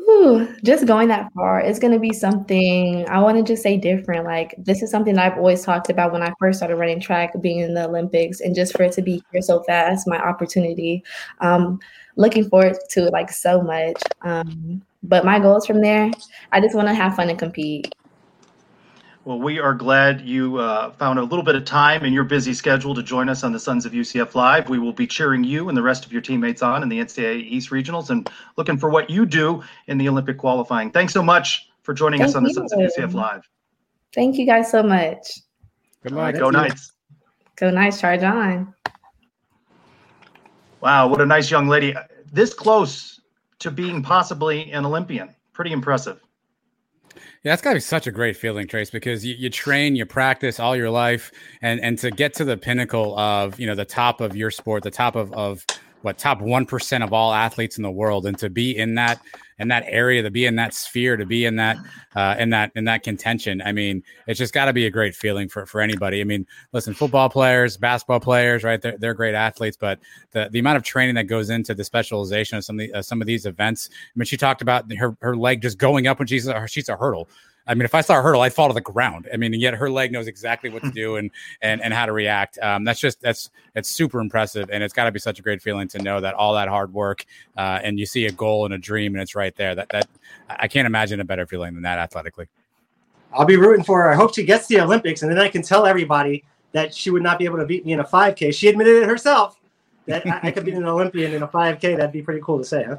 [0.09, 3.75] Ooh, just going that far, it's going to be something I want to just say
[3.75, 4.23] different.
[4.23, 7.59] Like, this is something I've always talked about when I first started running track, being
[7.59, 11.03] in the Olympics, and just for it to be here so fast, my opportunity.
[11.41, 11.79] Um,
[12.15, 14.01] looking forward to it like so much.
[14.21, 16.09] Um, but my goals from there,
[16.53, 17.93] I just want to have fun and compete.
[19.27, 22.53] Well, we are glad you uh, found a little bit of time in your busy
[22.53, 24.69] schedule to join us on the Sons of UCF Live.
[24.69, 27.41] We will be cheering you and the rest of your teammates on in the NCAA
[27.41, 30.91] East Regionals and looking for what you do in the Olympic qualifying.
[30.91, 32.55] Thanks so much for joining Thank us on the you.
[32.55, 33.41] Sons of UCF Live.
[34.15, 35.39] Thank you guys so much.
[36.03, 36.33] Good luck.
[36.35, 36.93] Go Knights.
[37.57, 37.99] Go Knights.
[37.99, 38.73] Charge on.
[40.79, 41.93] Wow, what a nice young lady.
[42.31, 43.19] This close
[43.59, 45.35] to being possibly an Olympian.
[45.51, 46.21] Pretty impressive.
[47.43, 50.06] Yeah, that's got to be such a great feeling, Trace, because you, you train, you
[50.06, 53.86] practice all your life, and and to get to the pinnacle of you know the
[53.86, 55.65] top of your sport, the top of of
[56.02, 59.21] what top one percent of all athletes in the world, and to be in that
[59.59, 61.77] in that area, to be in that sphere, to be in that
[62.15, 63.61] uh, in that in that contention.
[63.61, 66.21] I mean, it's just got to be a great feeling for for anybody.
[66.21, 68.81] I mean, listen, football players, basketball players, right?
[68.81, 69.99] They're, they're great athletes, but
[70.31, 73.01] the the amount of training that goes into the specialization of some of the, uh,
[73.01, 73.89] some of these events.
[73.91, 76.89] I mean, she talked about her her leg just going up when she's a, she's
[76.89, 77.27] a hurdle.
[77.67, 79.27] I mean, if I saw a hurdle, I'd fall to the ground.
[79.32, 82.06] I mean, and yet her leg knows exactly what to do and and and how
[82.06, 82.58] to react.
[82.60, 85.62] Um, that's just that's that's super impressive, and it's got to be such a great
[85.62, 87.25] feeling to know that all that hard work
[87.58, 89.75] uh, and you see a goal and a dream, and it's right there.
[89.75, 90.08] That that
[90.49, 92.47] I can't imagine a better feeling than that athletically.
[93.34, 94.12] I'll be rooting for her.
[94.12, 97.10] I hope she gets to the Olympics, and then I can tell everybody that she
[97.10, 98.53] would not be able to beat me in a 5K.
[98.53, 99.60] She admitted it herself
[100.06, 101.97] that I, I could be an Olympian in a 5K.
[101.97, 102.97] That'd be pretty cool to say, huh?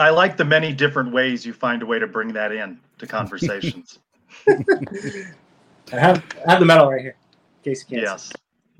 [0.00, 3.06] I like the many different ways you find a way to bring that in to
[3.06, 3.98] conversations.
[4.48, 4.54] I
[5.92, 7.16] have I have the medal right here.
[7.64, 8.08] In case you can't.
[8.08, 8.32] Yes.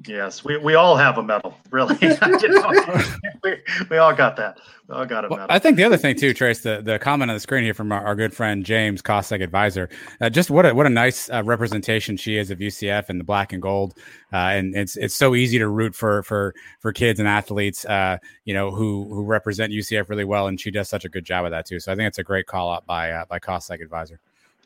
[0.07, 1.95] Yes, we, we all have a medal, really.
[3.45, 3.57] we,
[3.91, 4.59] we all got that.
[4.89, 5.47] We all got a medal.
[5.51, 7.93] I think the other thing too, Trace, the, the comment on the screen here from
[7.93, 9.91] our, our good friend James Kostek advisor,
[10.23, 13.25] uh, just what a what a nice uh, representation she is of UCF and the
[13.25, 13.95] black and gold,
[14.33, 18.17] uh, and it's it's so easy to root for for for kids and athletes, uh,
[18.47, 21.45] you know, who who represent UCF really well, and she does such a good job
[21.45, 21.79] of that too.
[21.79, 24.19] So I think it's a great call out by uh, by Kostek advisor.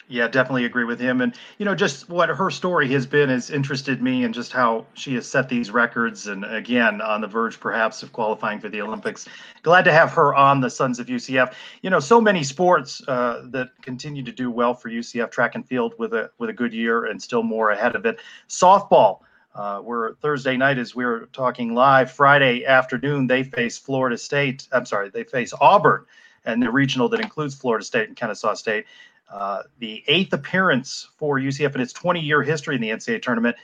[0.06, 1.22] Yeah, definitely agree with him.
[1.22, 4.84] And, you know, just what her story has been has interested me and just how
[4.92, 6.26] she has set these records.
[6.26, 9.26] And again, on the verge perhaps of qualifying for the Olympics.
[9.62, 11.54] Glad to have her on the Sons of UCF.
[11.80, 15.66] You know, so many sports uh, that continue to do well for UCF track and
[15.66, 18.20] field with a with a good year and still more ahead of it.
[18.48, 19.20] Softball.
[19.54, 22.10] Uh, we're Thursday night as we are talking live.
[22.10, 24.66] Friday afternoon, they face Florida State.
[24.72, 26.04] I'm sorry, they face Auburn
[26.44, 28.86] and the regional that includes Florida State and Kennesaw State.
[29.30, 33.56] Uh, the eighth appearance for UCF in its 20 year history in the NCAA tournament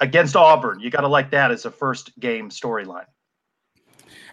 [0.00, 0.80] against Auburn.
[0.80, 3.06] You got to like that as a first game storyline.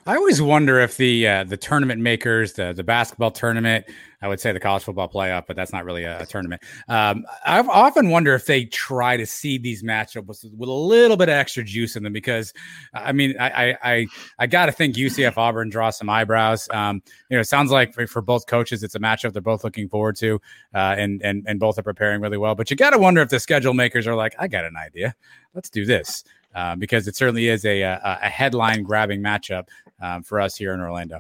[0.08, 3.86] I always wonder if the uh, the tournament makers, the the basketball tournament,
[4.24, 6.64] I would say the college football playoff, but that's not really a, a tournament.
[6.88, 11.18] Um, I've often wonder if they try to seed these matchups with, with, a little
[11.18, 12.52] bit of extra juice in them because,
[12.96, 14.08] I mean, I I I,
[14.40, 16.68] I got to think UCF Auburn draws some eyebrows.
[16.72, 19.64] Um, you know, it sounds like for, for, both coaches, it's a matchup they're both
[19.64, 20.42] looking forward to,
[20.74, 22.56] uh, and and and both are preparing really well.
[22.56, 25.14] But you got to wonder if the schedule makers are like, I got an idea,
[25.54, 26.24] let's do this.
[26.54, 29.68] Uh, because it certainly is a, a, a headline grabbing matchup
[30.02, 31.20] um, for us here in Orlando.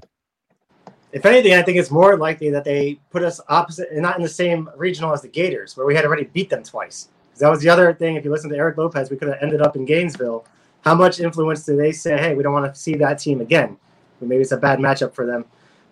[1.13, 4.23] If anything, I think it's more likely that they put us opposite and not in
[4.23, 7.09] the same regional as the Gators, where we had already beat them twice.
[7.39, 8.17] That was the other thing.
[8.17, 10.45] If you listen to Eric Lopez, we could have ended up in Gainesville.
[10.81, 13.77] How much influence do they say, hey, we don't want to see that team again?
[14.19, 15.45] Maybe it's a bad matchup for them.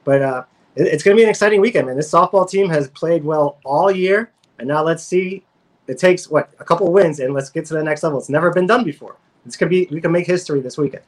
[0.04, 0.44] But uh,
[0.76, 1.96] it, it's going to be an exciting weekend, man.
[1.96, 4.32] This softball team has played well all year.
[4.60, 5.44] And now let's see.
[5.88, 8.20] It takes, what, a couple wins, and let's get to the next level.
[8.20, 9.16] It's never been done before.
[9.50, 11.04] It's going to be, we can make history this weekend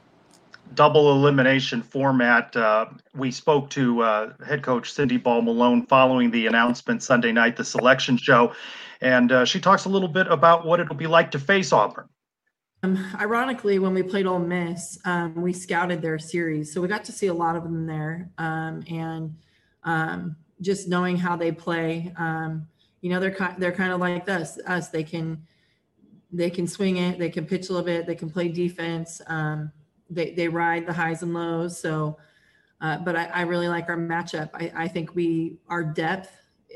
[0.74, 2.56] double elimination format.
[2.56, 7.56] Uh, we spoke to uh, head coach Cindy Ball Malone following the announcement Sunday night,
[7.56, 8.52] the selection show,
[9.00, 12.08] and uh, she talks a little bit about what it'll be like to face Auburn.
[12.82, 17.04] Um, ironically, when we played Ole Miss, um, we scouted their series, so we got
[17.04, 19.36] to see a lot of them there, um, and
[19.84, 22.12] um, just knowing how they play.
[22.16, 22.66] Um,
[23.02, 24.58] you know, they're kind they're kind of like us.
[24.66, 25.46] Us, they can
[26.32, 29.20] they can swing it, they can pitch a little bit, they can play defense.
[29.26, 29.70] Um,
[30.08, 31.78] they, they ride the highs and lows.
[31.78, 32.18] So,
[32.80, 34.50] uh, but I, I, really like our matchup.
[34.54, 36.30] I, I think we, our depth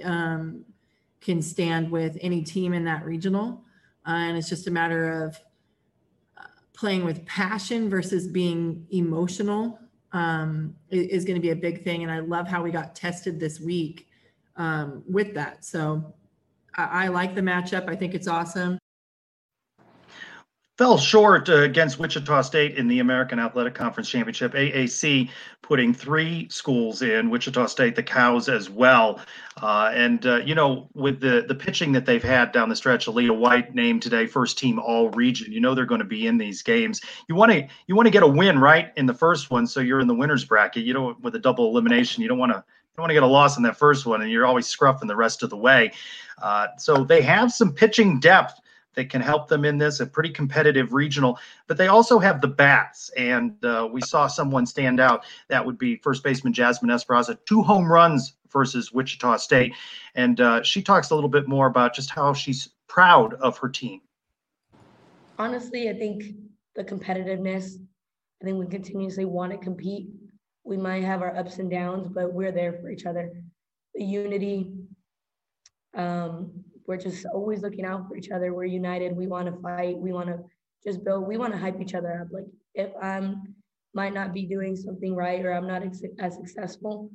[0.05, 0.65] um,
[1.21, 3.65] can stand with any team in that regional.
[4.07, 5.39] Uh, and it's just a matter of
[6.39, 9.79] uh, playing with passion versus being emotional
[10.13, 12.03] um, is, going to be a big thing.
[12.03, 14.07] And I love how we got tested this week
[14.57, 15.65] um, with that.
[15.65, 16.15] So
[16.77, 17.89] I, I like the matchup.
[17.89, 18.79] I think it's awesome
[20.77, 24.53] fell short uh, against Wichita State in the American Athletic Conference Championship.
[24.53, 25.31] AAC
[25.63, 29.21] putting three schools in Wichita State, the Cows as well.
[29.63, 33.07] Uh, and uh, you know, with the the pitching that they've had down the stretch,
[33.07, 35.51] Aaliyah White named today first team All Region.
[35.51, 37.01] You know they're going to be in these games.
[37.29, 39.81] You want to you want to get a win right in the first one, so
[39.81, 40.85] you're in the winners bracket.
[40.85, 42.63] You know, with a double elimination, you don't want to
[42.97, 45.17] don't want to get a loss in that first one, and you're always scruffing the
[45.17, 45.93] rest of the way.
[46.41, 48.61] Uh, so they have some pitching depth
[48.97, 51.39] that can help them in this, a pretty competitive regional.
[51.69, 55.25] But they also have the bats, and uh, we saw someone stand out.
[55.49, 59.75] That would be first baseman Jasmine Esparza, two home runs versus Wichita State.
[60.15, 63.69] And uh, she talks a little bit more about just how she's proud of her
[63.69, 64.01] team.
[65.39, 66.25] Honestly, I think
[66.75, 67.77] the competitiveness,
[68.41, 70.09] I think we continuously want to compete.
[70.65, 73.31] We might have our ups and downs, but we're there for each other.
[73.95, 74.73] The unity,
[75.95, 76.51] um,
[76.87, 78.55] we're just always looking out for each other.
[78.55, 79.17] We're united.
[79.17, 79.99] We want to fight.
[79.99, 80.39] We want to
[80.85, 81.27] just build.
[81.27, 82.29] We want to hype each other up.
[82.33, 83.55] Like if I'm
[83.95, 87.11] might not be doing something right or I'm not ex- as successful,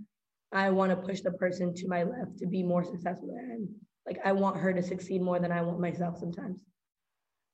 [0.52, 3.54] I want to push the person to my left to be more successful than I
[3.54, 3.70] am.
[4.08, 6.64] Like I want her to succeed more than I want myself sometimes.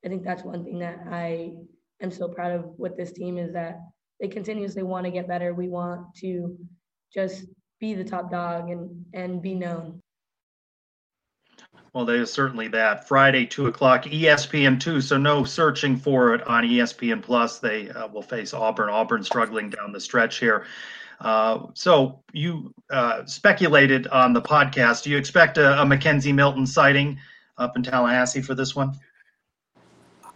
[0.05, 1.51] I think that's one thing that I
[2.01, 3.79] am so proud of with this team is that
[4.19, 5.53] they continuously want to get better.
[5.53, 6.57] We want to
[7.13, 7.45] just
[7.79, 10.01] be the top dog and and be known.
[11.93, 13.07] Well, there's certainly that.
[13.07, 15.01] Friday, two o'clock, ESPN two.
[15.01, 17.59] So no searching for it on ESPN Plus.
[17.59, 18.89] They uh, will face Auburn.
[18.89, 20.65] Auburn struggling down the stretch here.
[21.19, 25.03] Uh, so you uh, speculated on the podcast.
[25.03, 27.19] Do you expect a, a McKenzie Milton sighting
[27.57, 28.93] up in Tallahassee for this one?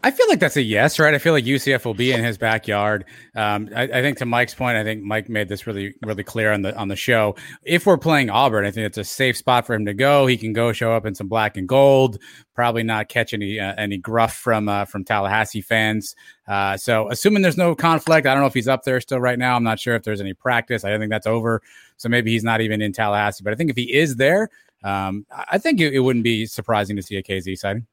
[0.04, 1.14] I feel like that's a yes, right?
[1.14, 3.06] I feel like UCF will be in his backyard.
[3.36, 6.52] Um, I, I, think to Mike's point, I think Mike made this really, really clear
[6.52, 7.36] on the on the show.
[7.64, 10.26] If we're playing Auburn, I think it's a safe spot for him to go.
[10.26, 12.18] He can go show up in some black and gold.
[12.56, 16.16] Probably not catch any uh, any gruff from uh, from Tallahassee fans.
[16.48, 19.38] Uh, so, assuming there's no conflict, I don't know if he's up there still right
[19.38, 19.56] now.
[19.56, 20.84] I'm not sure if there's any practice.
[20.84, 21.62] I don't think that's over.
[21.98, 23.44] So maybe he's not even in Tallahassee.
[23.44, 24.50] But I think if he is there,
[24.84, 27.86] um, I think it, it wouldn't be surprising to see a KZ sighting.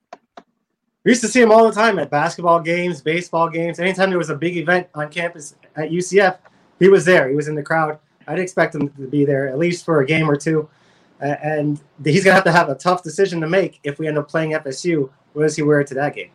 [1.04, 3.78] We used to see him all the time at basketball games, baseball games.
[3.78, 6.38] Anytime there was a big event on campus at UCF,
[6.78, 7.28] he was there.
[7.28, 7.98] He was in the crowd.
[8.26, 10.68] I'd expect him to be there at least for a game or two.
[11.20, 14.06] Uh, and he's going to have to have a tough decision to make if we
[14.06, 15.10] end up playing FSU.
[15.32, 16.30] What does he wear to that game?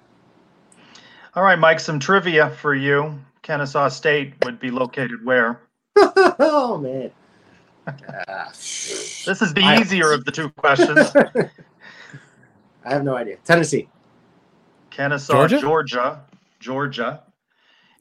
[1.36, 3.20] All right, Mike, some trivia for you.
[3.42, 5.60] Kennesaw State would be located where?
[5.96, 7.12] oh, man.
[8.48, 11.12] this is the easier of the two questions.
[12.86, 13.38] I have no idea.
[13.44, 13.88] Tennessee.
[14.94, 15.60] Kennesaw, Georgia?
[15.60, 16.22] Georgia,
[16.60, 17.24] Georgia.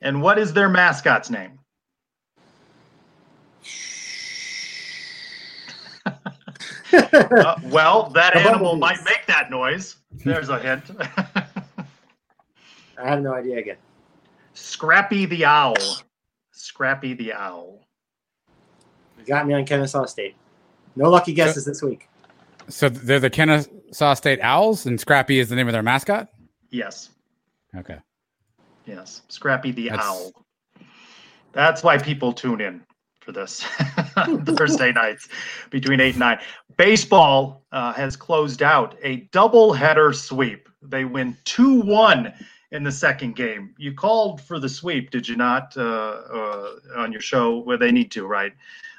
[0.03, 1.59] And what is their mascot's name?
[6.93, 9.97] uh, well, that animal might make that noise.
[10.11, 10.91] There's a hint.
[11.01, 11.47] I
[12.99, 13.77] have no idea again.
[14.53, 15.77] Scrappy the owl.
[16.51, 17.87] Scrappy the owl.
[19.19, 20.37] You got me on Kennesaw State.
[20.95, 22.09] No lucky guesses so, this week.
[22.69, 26.29] So they're the Kennesaw State Owls, and Scrappy is the name of their mascot.
[26.73, 27.11] Yes.
[27.77, 27.99] Okay.
[28.87, 30.03] Yes, Scrappy the That's...
[30.05, 30.33] owl.
[31.53, 32.83] That's why people tune in
[33.21, 33.63] for this
[34.57, 35.29] Thursday nights
[35.71, 36.41] between eight and nine.
[36.77, 40.69] Baseball uh, has closed out a double header sweep.
[40.83, 42.33] They win two one
[42.73, 43.75] in the second game.
[43.79, 45.77] You called for the sweep, did you not?
[45.77, 48.53] Uh, uh, on your show, where they need to, right?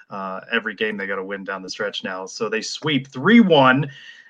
[0.09, 2.27] Uh, every game they got to win down the stretch now.
[2.27, 3.89] So they sweep three one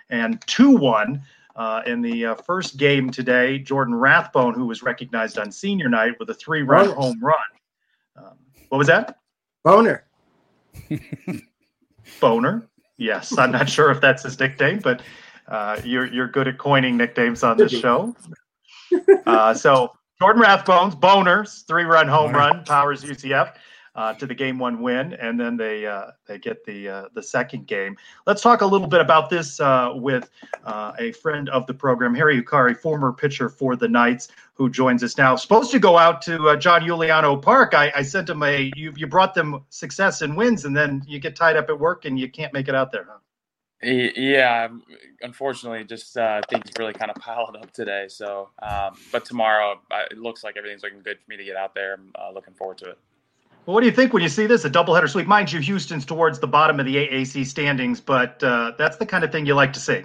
[0.09, 1.21] and two one.
[1.55, 6.13] Uh, in the uh, first game today, Jordan Rathbone, who was recognized on senior night
[6.19, 7.35] with a three run home run.
[8.15, 8.37] Um,
[8.69, 9.19] what was that?
[9.63, 10.05] Boner.
[12.19, 12.67] Boner.
[12.97, 13.37] Yes.
[13.37, 15.03] I'm not sure if that's his nickname, but
[15.47, 18.15] uh, you're, you're good at coining nicknames on this show.
[19.25, 23.55] Uh, so Jordan Rathbone's Boners, three run home run, powers UCF
[23.95, 27.21] uh, to the game one win, and then they uh, they get the uh, the
[27.21, 27.95] second game.
[28.25, 30.29] Let's talk a little bit about this uh, with
[30.65, 35.03] uh, a friend of the program, Harry Hukari, former pitcher for the Knights, who joins
[35.03, 35.35] us now.
[35.35, 37.73] Supposed to go out to uh, John Euliano Park.
[37.73, 41.19] I, I sent him a you you brought them success and wins, and then you
[41.19, 43.19] get tied up at work and you can't make it out there, huh?
[43.85, 44.69] Yeah,
[45.21, 48.05] unfortunately, just uh, things really kind of piled up today.
[48.07, 51.75] So, um, but tomorrow it looks like everything's looking good for me to get out
[51.75, 51.95] there.
[51.95, 52.97] I'm uh, looking forward to it.
[53.65, 54.65] Well, what do you think when you see this?
[54.65, 55.25] A doubleheader sweep.
[55.25, 59.23] Mind you, Houston's towards the bottom of the AAC standings, but uh, that's the kind
[59.23, 60.03] of thing you like to see.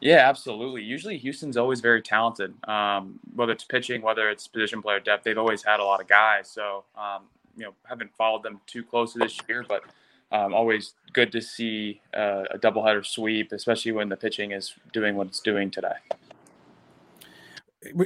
[0.00, 0.82] Yeah, absolutely.
[0.82, 2.54] Usually, Houston's always very talented.
[2.68, 6.06] Um, whether it's pitching, whether it's position player depth, they've always had a lot of
[6.06, 6.48] guys.
[6.48, 7.22] So, um,
[7.56, 9.82] you know, haven't followed them too closely this year, but
[10.30, 15.16] um, always good to see uh, a doubleheader sweep, especially when the pitching is doing
[15.16, 15.94] what it's doing today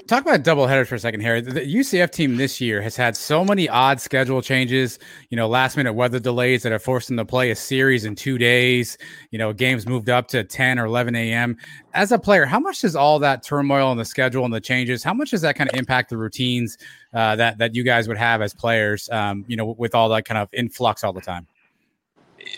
[0.06, 1.40] talk about double headers for a second, Harry.
[1.40, 4.98] The UCF team this year has had so many odd schedule changes,
[5.30, 8.14] you know, last minute weather delays that have forced them to play a series in
[8.14, 8.98] two days.
[9.30, 11.56] You know, games moved up to 10 or 11 a.m.
[11.94, 15.02] As a player, how much does all that turmoil in the schedule and the changes,
[15.02, 16.78] how much does that kind of impact the routines
[17.14, 20.24] uh, that, that you guys would have as players, um, you know, with all that
[20.24, 21.46] kind of influx all the time?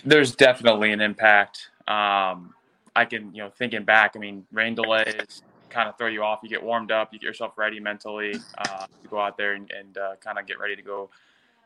[0.04, 1.70] There's definitely an impact.
[1.88, 2.54] Um,
[2.94, 6.40] I can, you know, thinking back, I mean, rain delays, kind of throw you off.
[6.42, 9.70] You get warmed up, you get yourself ready mentally uh, to go out there and,
[9.70, 11.08] and uh, kind of get ready to go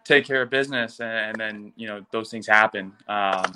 [0.04, 1.00] take care of business.
[1.00, 2.92] And, and then, you know, those things happen.
[3.08, 3.52] Um,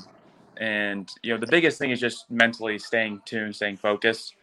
[0.56, 4.34] and, you know, the biggest thing is just mentally staying tuned, staying focused.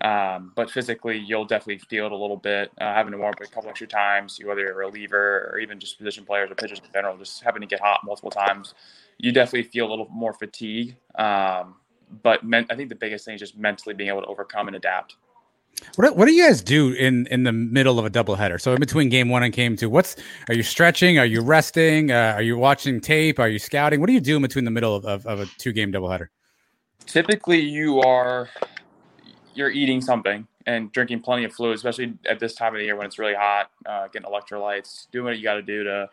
[0.00, 2.70] Um, but physically, you'll definitely feel it a little bit.
[2.80, 5.78] Uh, having to warm up a couple extra times, whether you're a reliever or even
[5.78, 8.74] just position players or pitchers in general, just having to get hot multiple times,
[9.18, 10.96] you definitely feel a little more fatigue.
[11.14, 11.76] Um,
[12.22, 14.76] but men- I think the biggest thing is just mentally being able to overcome and
[14.76, 15.16] adapt.
[15.96, 18.60] What what do you guys do in in the middle of a doubleheader?
[18.60, 20.16] So in between game one and game two, what's
[20.48, 21.18] are you stretching?
[21.18, 22.10] Are you resting?
[22.10, 23.38] Uh, are you watching tape?
[23.38, 24.00] Are you scouting?
[24.00, 26.28] What do you do in between the middle of, of, of a two game doubleheader?
[27.06, 28.48] Typically, you are
[29.54, 32.96] you're eating something and drinking plenty of fluid, especially at this time of the year
[32.96, 33.70] when it's really hot.
[33.86, 36.08] Uh, getting electrolytes, doing what you got to do to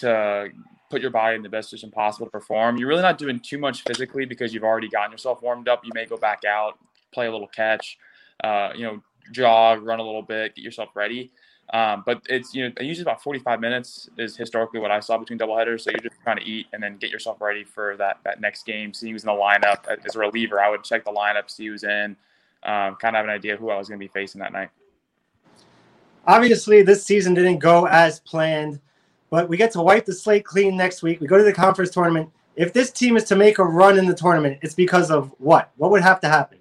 [0.00, 0.50] to
[0.90, 2.76] put your body in the best position possible to perform.
[2.76, 5.84] You're really not doing too much physically because you've already gotten yourself warmed up.
[5.84, 6.78] You may go back out,
[7.12, 7.98] play a little catch,
[8.42, 11.30] uh, you know, jog, run a little bit, get yourself ready.
[11.72, 15.38] Um, but it's you know usually about 45 minutes is historically what I saw between
[15.38, 15.80] doubleheaders.
[15.80, 18.66] So you're just trying to eat and then get yourself ready for that that next
[18.66, 18.92] game.
[18.92, 20.60] See who's in the lineup as a reliever.
[20.60, 22.16] I would check the lineup, see who's in,
[22.64, 24.68] um, kind of have an idea who I was going to be facing that night.
[26.26, 28.80] Obviously, this season didn't go as planned,
[29.30, 31.20] but we get to wipe the slate clean next week.
[31.20, 32.30] We go to the conference tournament.
[32.56, 35.70] If this team is to make a run in the tournament, it's because of what?
[35.76, 36.58] What would have to happen?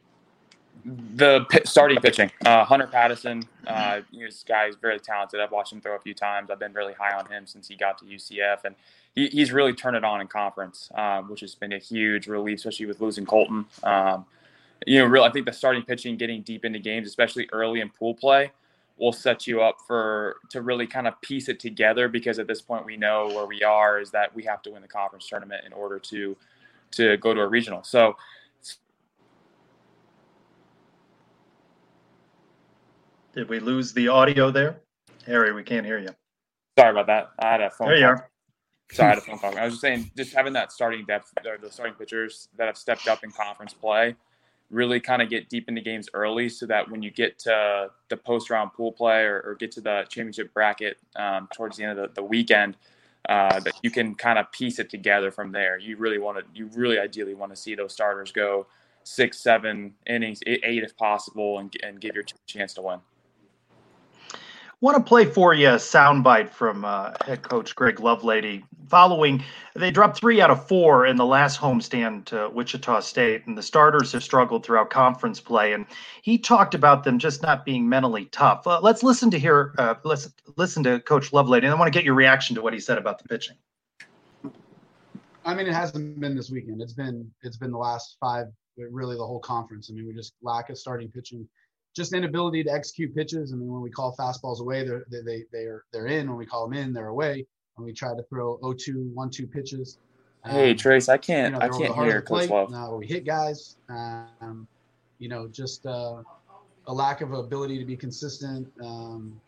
[0.86, 2.31] The p- starting pitching.
[2.45, 5.39] Uh, Hunter Patterson, uh, this guy is very talented.
[5.39, 6.49] I've watched him throw a few times.
[6.51, 8.75] I've been really high on him since he got to UCF, and
[9.15, 12.59] he, he's really turned it on in conference, um, which has been a huge relief,
[12.59, 13.65] especially with losing Colton.
[13.84, 14.25] Um,
[14.86, 15.23] you know, real.
[15.23, 18.51] I think the starting pitching, getting deep into games, especially early in pool play,
[18.97, 22.09] will set you up for to really kind of piece it together.
[22.09, 24.81] Because at this point, we know where we are is that we have to win
[24.81, 26.36] the conference tournament in order to
[26.91, 27.84] to go to a regional.
[27.84, 28.17] So
[33.34, 34.81] Did we lose the audio there?
[35.25, 36.09] Harry, we can't hear you.
[36.77, 37.31] Sorry about that.
[37.39, 38.11] I had a phone There you call.
[38.11, 38.29] are.
[38.91, 39.57] Sorry, I had a phone call.
[39.57, 42.77] I was just saying, just having that starting depth, or the starting pitchers that have
[42.77, 44.15] stepped up in conference play,
[44.69, 48.17] really kind of get deep into games early, so that when you get to the
[48.17, 51.97] post round pool play or, or get to the championship bracket um, towards the end
[51.99, 52.77] of the, the weekend,
[53.29, 55.77] uh, that you can kind of piece it together from there.
[55.79, 58.67] You really want to, you really ideally want to see those starters go
[59.03, 62.81] six, seven innings, eight, eight if possible, and, and give your team a chance to
[62.81, 62.99] win.
[64.84, 68.63] Want to play for you a soundbite from uh, head coach Greg Lovelady.
[68.89, 69.41] Following,
[69.77, 73.63] they dropped three out of four in the last homestand to Wichita State, and the
[73.63, 75.71] starters have struggled throughout conference play.
[75.71, 75.86] And
[76.21, 78.67] he talked about them just not being mentally tough.
[78.67, 79.73] Uh, let's listen to hear.
[79.77, 82.73] Uh, let's listen to Coach Lovelady, and I want to get your reaction to what
[82.73, 83.55] he said about the pitching.
[85.45, 86.81] I mean, it hasn't been this weekend.
[86.81, 89.89] It's been it's been the last five, really the whole conference.
[89.89, 91.47] I mean, we just lack of starting pitching,
[91.94, 93.54] just inability to execute pitches.
[93.54, 96.28] I mean, when we call fastballs away, they're they they they're they're in.
[96.28, 97.46] When we call them in, they're away.
[97.76, 99.98] When we try to throw 0-2, 1-2 pitches.
[100.46, 102.50] Hey um, Trace, I can't, you know, I can't hear Coach.
[102.50, 102.72] Love.
[102.72, 104.68] Uh, we hit guys, um,
[105.18, 106.22] you know, just uh,
[106.88, 108.72] a lack of ability to be consistent.
[108.84, 109.39] Um,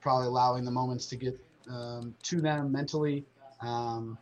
[0.00, 1.40] probably allowing the moments to get
[1.70, 3.24] um, to them mentally.
[3.62, 4.18] Um,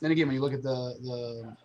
[0.00, 1.56] then again, when you look at the the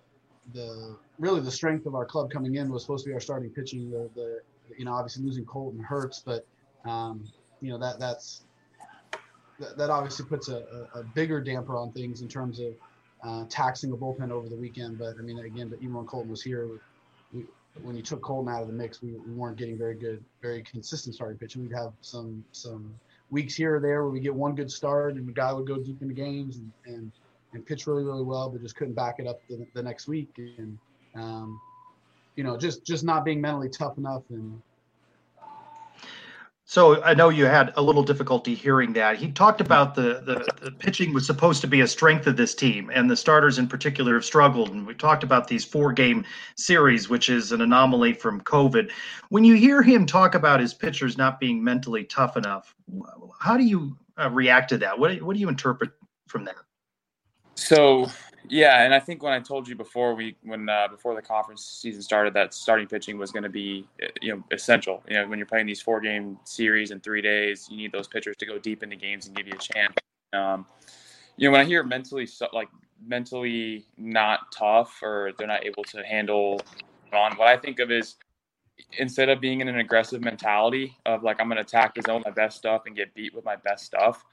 [0.53, 3.49] the really the strength of our club coming in was supposed to be our starting
[3.49, 3.89] pitching.
[3.89, 4.41] The, the
[4.77, 6.45] you know obviously losing Colton hurts, but
[6.85, 7.27] um,
[7.61, 8.43] you know that that's
[9.59, 12.73] that, that obviously puts a, a, bigger damper on things in terms of
[13.23, 14.99] uh, taxing a bullpen over the weekend.
[14.99, 16.67] But I mean, again, but even when Colton was here,
[17.33, 17.45] we,
[17.81, 20.61] when you took Colton out of the mix, we, we weren't getting very good, very
[20.61, 21.61] consistent starting pitching.
[21.61, 22.93] We'd have some some
[23.31, 25.77] weeks here or there where we get one good start and the guy would go
[25.77, 27.11] deep into games and, and,
[27.55, 30.29] and pitch really, really well, but just couldn't back it up the, the next week.
[30.37, 30.77] And,
[31.15, 31.59] um,
[32.35, 34.23] you know, just, just not being mentally tough enough.
[34.29, 34.61] And
[36.67, 39.17] So I know you had a little difficulty hearing that.
[39.17, 42.55] He talked about the, the the pitching was supposed to be a strength of this
[42.55, 44.71] team, and the starters in particular have struggled.
[44.71, 46.25] And we talked about these four game
[46.57, 48.89] series, which is an anomaly from COVID.
[49.29, 52.75] When you hear him talk about his pitchers not being mentally tough enough,
[53.39, 54.97] how do you uh, react to that?
[54.97, 55.91] What what do you interpret
[56.27, 56.55] from that?
[57.55, 58.07] So
[58.49, 61.63] yeah, and I think when I told you before we when uh, before the conference
[61.65, 65.03] season started that starting pitching was going to be uh, you know essential.
[65.07, 68.07] You know when you're playing these four game series in three days, you need those
[68.07, 69.93] pitchers to go deep into games and give you a chance.
[70.33, 70.65] Um,
[71.37, 72.69] you know when I hear mentally like
[73.05, 76.61] mentally not tough or they're not able to handle
[77.13, 78.15] on what I think of is
[78.97, 82.21] instead of being in an aggressive mentality of like I'm going to attack the zone
[82.25, 84.25] my best stuff and get beat with my best stuff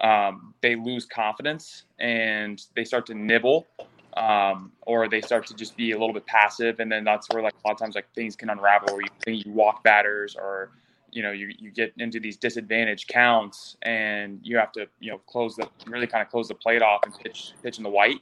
[0.00, 3.66] um, they lose confidence and they start to nibble
[4.16, 6.80] um, or they start to just be a little bit passive.
[6.80, 9.34] And then that's where like a lot of times like things can unravel where you
[9.34, 10.70] you walk batters or
[11.12, 15.18] you know you, you get into these disadvantaged counts and you have to you know
[15.26, 18.20] close the really kind of close the plate off and pitch pitch in the white.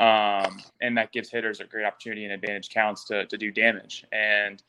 [0.00, 4.04] Um, and that gives hitters a great opportunity in advantage counts to, to do damage.
[4.12, 4.62] And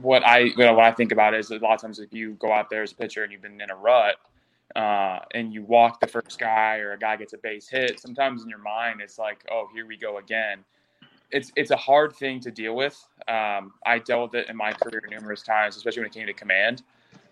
[0.00, 2.32] what I you know, what I think about is a lot of times if you
[2.34, 4.16] go out there as a pitcher and you've been in a rut
[4.76, 8.44] uh, and you walk the first guy or a guy gets a base hit, sometimes
[8.44, 10.64] in your mind it's like, oh, here we go again.
[11.32, 12.96] it's it's a hard thing to deal with.
[13.28, 16.32] Um, I dealt with it in my career numerous times, especially when it came to
[16.34, 16.82] command.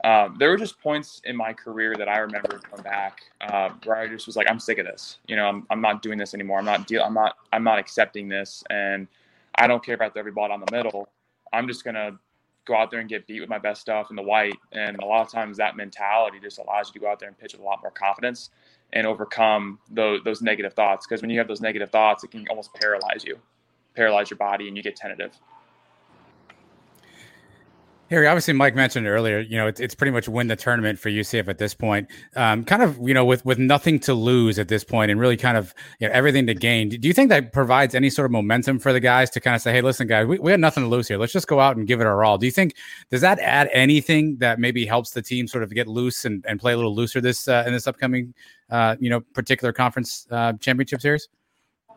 [0.05, 3.97] Um, there were just points in my career that I remember come back uh, where
[3.97, 5.19] I just was like, I'm sick of this.
[5.29, 6.59] You know, I'm, I'm not doing this anymore.
[6.59, 7.03] I'm not deal.
[7.03, 7.37] I'm not.
[7.53, 9.09] I'm not accepting this, and
[9.57, 11.09] I don't care about the every ball down the middle.
[11.53, 12.19] I'm just gonna
[12.65, 14.57] go out there and get beat with my best stuff in the white.
[14.73, 17.39] And a lot of times that mentality just allows you to go out there and
[17.39, 18.51] pitch with a lot more confidence
[18.93, 21.07] and overcome those, those negative thoughts.
[21.07, 23.39] Because when you have those negative thoughts, it can almost paralyze you,
[23.95, 25.33] paralyze your body, and you get tentative.
[28.15, 31.11] Harry, obviously, Mike mentioned earlier, you know, it's, it's pretty much win the tournament for
[31.11, 32.09] UCF at this point.
[32.37, 35.37] Um, kind of, you know, with with nothing to lose at this point and really
[35.37, 36.89] kind of, you know, everything to gain.
[36.89, 39.63] Do you think that provides any sort of momentum for the guys to kind of
[39.63, 41.19] say, hey, listen, guys, we, we had nothing to lose here.
[41.19, 42.39] Let's just go out and give it our all.
[42.39, 42.77] Do you think,
[43.11, 46.61] does that add anything that maybe helps the team sort of get loose and, and
[46.61, 48.33] play a little looser this uh, in this upcoming,
[48.71, 51.29] uh, you know, particular conference uh, championship series?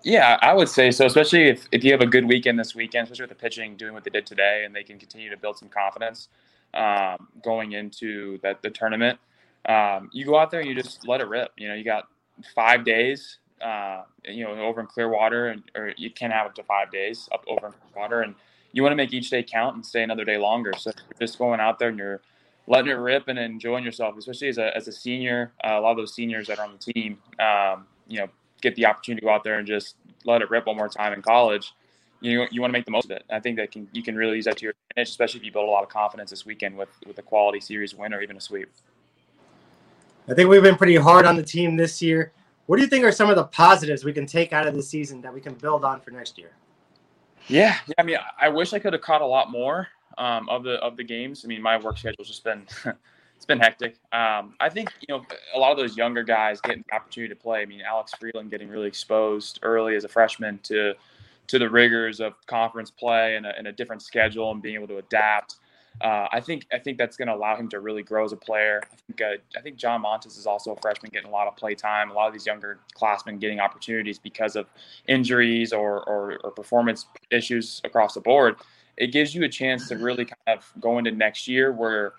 [0.04, 3.06] Yeah, I would say so, especially if, if you have a good weekend this weekend,
[3.06, 5.58] especially with the pitching doing what they did today, and they can continue to build
[5.58, 6.30] some confidence
[6.74, 9.20] um, going into that the tournament.
[9.68, 11.52] Um, you go out there and you just let it rip.
[11.58, 12.08] You know, you got
[12.56, 16.64] five days, uh, you know, over in Clearwater, and, or you can have up to
[16.64, 18.36] five days up over in Clearwater, and
[18.72, 20.72] you want to make each day count and stay another day longer.
[20.78, 22.22] So you're just going out there and you're
[22.68, 25.52] letting it rip and enjoying yourself, especially as a, as a senior.
[25.64, 28.28] Uh, a lot of those seniors that are on the team, um, you know,
[28.62, 29.96] get the opportunity to go out there and just
[30.26, 31.74] let it rip one more time in college,
[32.22, 33.24] you you want to make the most of it.
[33.30, 35.52] I think that can you can really use that to your advantage, especially if you
[35.52, 38.38] build a lot of confidence this weekend with with a quality series win or even
[38.38, 38.70] a sweep.
[40.30, 42.34] I think we've been pretty hard on the team this year.
[42.66, 44.84] What do you think are some of the positives we can take out of the
[44.84, 46.52] season that we can build on for next year?
[47.48, 47.94] Yeah, yeah.
[47.98, 49.88] I mean, I wish I could have caught a lot more
[50.18, 51.46] um, of the of the games.
[51.46, 52.68] I mean, my work schedule's just been
[53.38, 53.96] it's been hectic.
[54.12, 55.24] Um, I think you know
[55.54, 57.62] a lot of those younger guys getting the opportunity to play.
[57.62, 60.94] I mean, Alex Freeland getting really exposed early as a freshman to
[61.48, 64.88] to the rigors of conference play and a, and a different schedule and being able
[64.88, 65.58] to adapt.
[66.02, 68.36] Uh, I think I think that's going to allow him to really grow as a
[68.36, 68.82] player.
[68.92, 71.56] I think uh, I think John Montes is also a freshman getting a lot of
[71.56, 72.10] play time.
[72.10, 74.68] A lot of these younger classmen getting opportunities because of
[75.08, 78.56] injuries or, or, or performance issues across the board.
[78.98, 82.14] It gives you a chance to really kind of go into next year where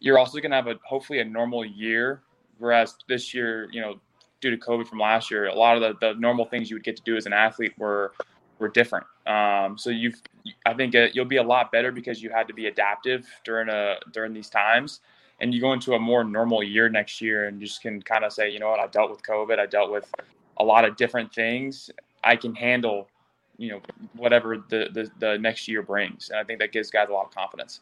[0.00, 2.22] you're also going to have a hopefully a normal year.
[2.58, 4.00] Whereas this year, you know,
[4.40, 6.84] due to COVID from last year, a lot of the, the normal things you would
[6.84, 8.12] get to do as an athlete were
[8.58, 9.06] were different.
[9.26, 10.20] Um, so you've,
[10.66, 13.68] I think uh, you'll be a lot better because you had to be adaptive during
[13.68, 15.00] a during these times,
[15.40, 18.32] and you go into a more normal year next year, and just can kind of
[18.32, 20.12] say, you know what, I dealt with COVID, I dealt with
[20.58, 21.90] a lot of different things.
[22.22, 23.08] I can handle,
[23.56, 23.80] you know,
[24.14, 27.26] whatever the the, the next year brings, and I think that gives guys a lot
[27.26, 27.80] of confidence.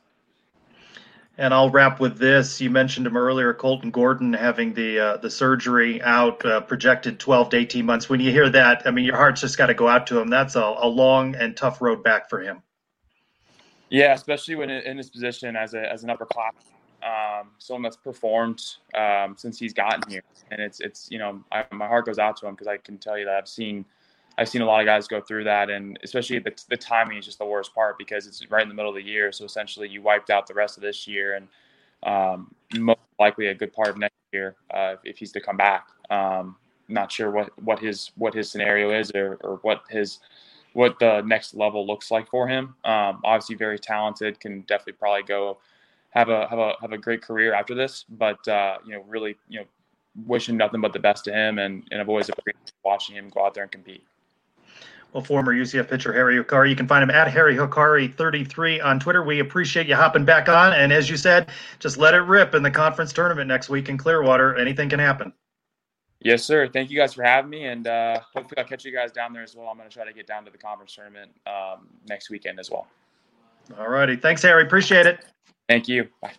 [1.41, 2.61] And I'll wrap with this.
[2.61, 7.51] You mentioned him earlier, Colton Gordon having the uh, the surgery out, uh, projected 12
[7.51, 8.09] to 18 months.
[8.09, 10.31] When you hear that, I mean, your heart's just got to go out to him.
[10.31, 12.63] That's a, a long and tough road back for him.
[13.89, 16.55] Yeah, especially when in his position as a as an upper class,
[17.03, 18.61] um, someone that's performed
[18.95, 22.37] um, since he's gotten here, and it's it's you know I, my heart goes out
[22.39, 23.85] to him because I can tell you that I've seen
[24.39, 27.25] I've seen a lot of guys go through that, and especially the, the timing is
[27.25, 29.33] just the worst part because it's right in the middle of the year.
[29.33, 31.49] So essentially, you wiped out the rest of this year, and
[32.05, 35.89] um, most likely a good part of next year uh, if he's to come back.
[36.09, 36.55] Um,
[36.87, 40.21] not sure what, what his what his scenario is or, or what his
[40.73, 42.77] what the next level looks like for him.
[42.85, 45.59] Um, obviously, very talented, can definitely probably go
[46.11, 48.05] have a have a have a great career after this.
[48.09, 49.67] But uh, you know, really, you know,
[50.29, 53.45] wishing nothing but the best to him, and and I've always appreciated watching him go
[53.45, 54.05] out there and compete
[55.13, 56.71] well, former UCF pitcher Harry Hukari.
[56.71, 59.23] You can find him at Harry Hukari33 on Twitter.
[59.23, 60.75] We appreciate you hopping back on.
[60.75, 61.49] And as you said,
[61.79, 64.57] just let it rip in the conference tournament next week in Clearwater.
[64.57, 65.33] Anything can happen.
[66.21, 66.69] Yes, sir.
[66.69, 69.45] Thank you guys for having me, and uh, hopefully I'll catch you guys down there
[69.45, 69.69] as well.
[69.69, 72.71] I'm going to try to get down to the conference tournament um, next weekend as
[72.71, 72.89] well.
[73.79, 74.17] All righty.
[74.17, 74.65] Thanks, Harry.
[74.65, 75.25] Appreciate it.
[75.69, 76.09] Thank you.
[76.21, 76.33] Bye.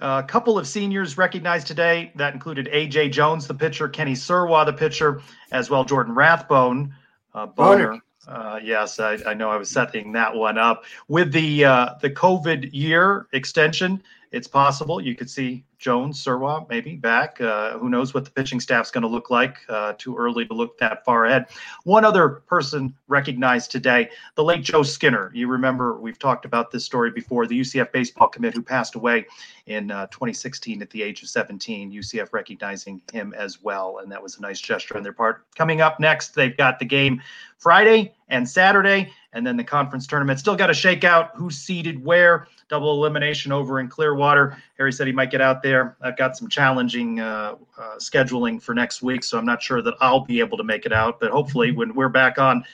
[0.00, 2.12] A couple of seniors recognized today.
[2.16, 3.10] That included A.J.
[3.10, 5.22] Jones, the pitcher, Kenny Sirwa, the pitcher,
[5.52, 6.94] as well Jordan Rathbone,
[7.34, 8.00] uh, Boner.
[8.26, 12.08] Uh, yes, I, I, know I was setting that one up with the uh, the
[12.08, 14.02] COVID year extension.
[14.32, 17.38] It's possible you could see Jones, Sirwa, maybe back.
[17.42, 19.58] Uh, who knows what the pitching staff's going to look like?
[19.68, 21.44] Uh, too early to look that far ahead.
[21.82, 25.30] One other person recognized today, the late Joe Skinner.
[25.34, 27.46] You remember we've talked about this story before.
[27.46, 29.26] The UCF baseball commit who passed away
[29.66, 31.92] in uh, 2016 at the age of 17.
[31.92, 35.44] UCF recognizing him as well, and that was a nice gesture on their part.
[35.54, 37.20] Coming up next, they've got the game
[37.58, 40.38] Friday and Saturday, and then the conference tournament.
[40.38, 44.56] Still got to shake out who's seeded where double elimination over in Clearwater.
[44.78, 45.96] Harry said he might get out there.
[46.00, 49.94] I've got some challenging uh, uh, scheduling for next week, so I'm not sure that
[50.00, 51.20] I'll be able to make it out.
[51.20, 52.64] But hopefully, when we're back on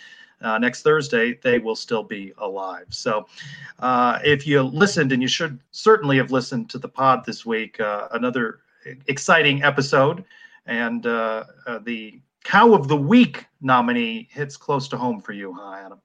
[0.42, 2.86] uh, next Thursday, they will still be alive.
[2.90, 3.26] So,
[3.80, 7.80] uh, if you listened, and you should certainly have listened to the pod this week,
[7.80, 8.60] uh, another
[9.06, 10.24] exciting episode,
[10.66, 15.52] and uh, uh, the Cow of the Week nominee hits close to home for you,
[15.52, 16.00] huh, Adam?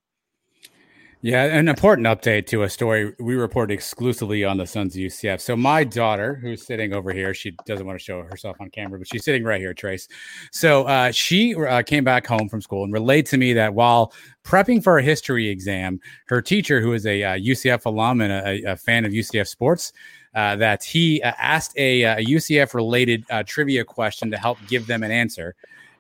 [1.26, 5.42] Yeah, an important update to a story we reported exclusively on the Sons of UCF.
[5.42, 9.00] So my daughter, who's sitting over here, she doesn't want to show herself on camera,
[9.00, 10.08] but she's sitting right here, Trace.
[10.52, 14.14] So uh, she uh, came back home from school and relayed to me that while
[14.44, 18.74] prepping for a history exam, her teacher, who is a uh, UCF alum and a,
[18.74, 19.94] a, fan of UCF sports,
[20.36, 24.86] uh, that he uh, asked a, a UCF related uh, trivia question to help give
[24.86, 25.56] them an answer.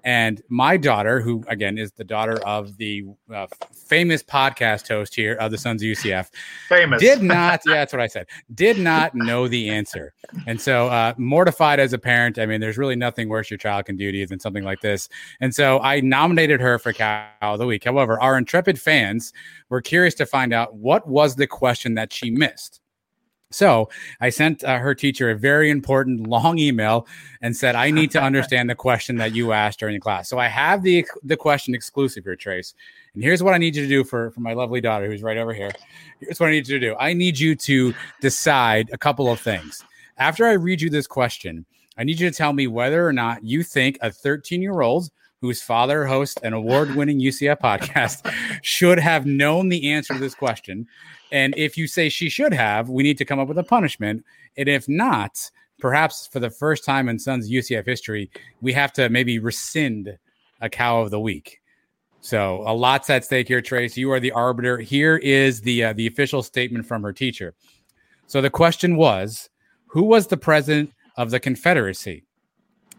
[0.05, 3.03] And my daughter, who again is the daughter of the
[3.33, 6.29] uh, famous podcast host here of the Sons of UCF,
[6.69, 7.61] famous, did not.
[7.65, 8.27] yeah, that's what I said.
[8.53, 10.13] Did not know the answer,
[10.45, 12.37] and so uh, mortified as a parent.
[12.37, 14.81] I mean, there's really nothing worse your child can do to you than something like
[14.81, 15.09] this.
[15.41, 17.83] And so I nominated her for Cow of the Week.
[17.83, 19.33] However, our intrepid fans
[19.69, 22.79] were curious to find out what was the question that she missed.
[23.55, 23.89] So
[24.19, 27.07] I sent uh, her teacher a very important long email
[27.41, 30.27] and said, I need to understand the question that you asked during the class.
[30.27, 32.73] So I have the, the question exclusive here, Trace.
[33.13, 35.37] And here's what I need you to do for, for my lovely daughter who's right
[35.37, 35.71] over here.
[36.19, 36.95] Here's what I need you to do.
[36.99, 39.85] I need you to decide a couple of things.
[40.17, 41.65] After I read you this question,
[41.97, 45.09] I need you to tell me whether or not you think a 13 year old
[45.41, 48.31] whose father hosts an award winning UCF podcast
[48.63, 50.87] should have known the answer to this question
[51.31, 54.23] and if you say she should have, we need to come up with a punishment.
[54.57, 58.31] And if not, perhaps for the first time in Sons UCF history,
[58.61, 60.17] we have to maybe rescind
[60.61, 61.59] a cow of the week.
[62.21, 63.97] So a lot's at stake here, Trace.
[63.97, 64.77] You are the arbiter.
[64.77, 67.53] Here is the uh, the official statement from her teacher.
[68.25, 69.49] So the question was,
[69.87, 72.23] who was the president of the Confederacy?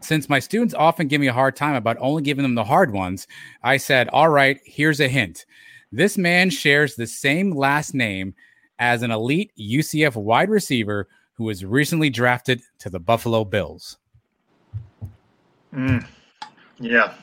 [0.00, 2.92] Since my students often give me a hard time about only giving them the hard
[2.92, 3.26] ones,
[3.62, 5.46] I said, "All right, here's a hint.
[5.90, 8.34] This man shares the same last name
[8.78, 13.98] as an elite UCF wide receiver who was recently drafted to the Buffalo Bills.
[15.72, 16.06] Mm.
[16.78, 17.14] Yeah.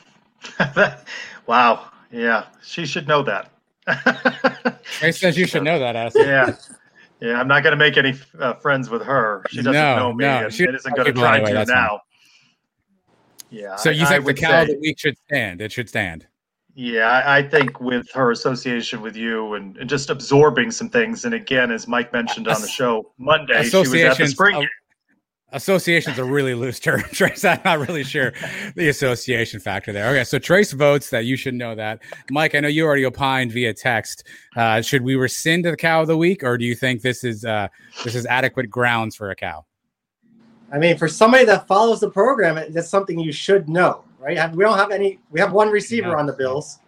[1.46, 1.90] wow.
[2.12, 2.46] Yeah.
[2.62, 3.50] She should know that.
[4.84, 6.14] Trey says you should know that, Ass.
[6.16, 6.54] Yeah.
[7.20, 7.40] Yeah.
[7.40, 9.44] I'm not going to make any uh, friends with her.
[9.50, 10.24] She doesn't no, know me.
[10.24, 12.00] No, and she isn't going to try to now.
[13.54, 13.76] Yeah.
[13.76, 15.60] So you I, think I the cow of the week should stand?
[15.60, 16.26] It should stand.
[16.74, 21.24] Yeah, I, I think with her association with you and, and, just absorbing some things,
[21.24, 24.56] and again, as Mike mentioned on the show Monday, she was at the spring.
[24.56, 24.66] Uh,
[25.52, 27.44] association's a really loose term, Trace.
[27.44, 28.32] I'm not really sure
[28.74, 30.10] the association factor there.
[30.10, 32.00] Okay, so Trace votes that you should know that.
[32.32, 34.24] Mike, I know you already opined via text.
[34.56, 37.44] Uh, should we rescind the cow of the week, or do you think this is
[37.44, 37.68] uh,
[38.02, 39.64] this is adequate grounds for a cow?
[40.74, 44.54] I mean, for somebody that follows the program, that's something you should know right?
[44.54, 45.18] We don't have any.
[45.30, 46.16] We have one receiver yeah.
[46.16, 46.78] on the Bills,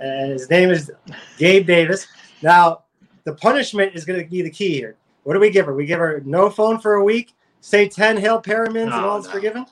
[0.00, 0.90] and his name is
[1.38, 2.06] Gabe Davis.
[2.42, 2.82] Now,
[3.24, 4.96] the punishment is going to be the key here.
[5.22, 5.74] What do we give her?
[5.74, 7.34] We give her no phone for a week.
[7.60, 9.32] Say ten Hail Perrimans no, and all is no.
[9.32, 9.66] forgiven.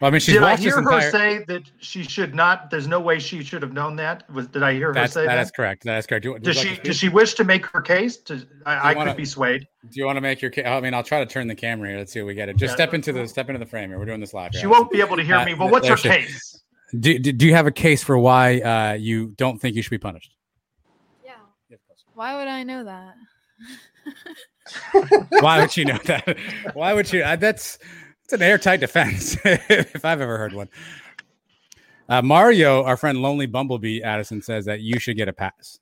[0.00, 1.10] Well, I mean, she's did I hear her entire...
[1.10, 2.70] say that she should not?
[2.70, 4.28] There's no way she should have known that.
[4.30, 5.34] Was did I hear her That's, say that?
[5.34, 5.84] That is correct.
[5.84, 6.24] That is correct.
[6.24, 6.76] Do, does she?
[6.78, 8.16] Does she wish to make her case?
[8.18, 9.66] To, I, I wanna, could be swayed.
[9.90, 10.50] Do you want to make your?
[10.50, 10.66] case?
[10.66, 11.98] I mean, I'll try to turn the camera here.
[11.98, 12.48] Let's see what we get.
[12.48, 12.56] It.
[12.56, 12.76] Just yeah.
[12.76, 13.98] step into the step into the frame here.
[13.98, 14.50] We're doing this live.
[14.54, 15.54] She won't be able to hear uh, me.
[15.54, 16.62] But what's her she, case?
[16.98, 19.90] Do, do, do you have a case for why uh, you don't think you should
[19.90, 20.34] be punished?
[21.24, 21.32] Yeah.
[22.14, 23.14] Why would I know that?
[25.40, 26.36] why would you know that?
[26.74, 27.22] Why would you?
[27.22, 27.78] Uh, that's
[28.24, 30.68] it's an airtight defense if I've ever heard one.
[32.08, 35.78] Uh, Mario, our friend Lonely Bumblebee Addison says that you should get a pass.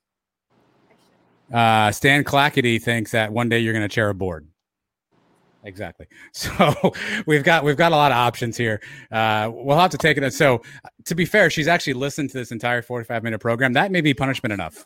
[1.51, 4.47] Uh, Stan Clackety thinks that one day you're going to chair a board.
[5.65, 6.07] Exactly.
[6.33, 6.93] So
[7.25, 8.81] we've got we've got a lot of options here.
[9.11, 10.33] Uh, we'll have to take it.
[10.33, 10.61] So
[11.05, 13.73] to be fair, she's actually listened to this entire 45 minute program.
[13.73, 14.85] That may be punishment enough.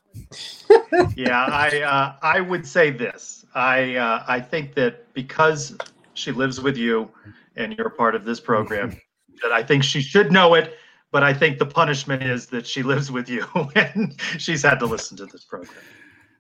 [1.16, 3.46] yeah, I uh, I would say this.
[3.56, 5.76] I uh, I think that because
[6.14, 7.10] she lives with you
[7.58, 9.00] and you're part of this program,
[9.42, 10.78] that I think she should know it.
[11.12, 13.46] But I think the punishment is that she lives with you
[13.76, 15.74] and she's had to listen to this program.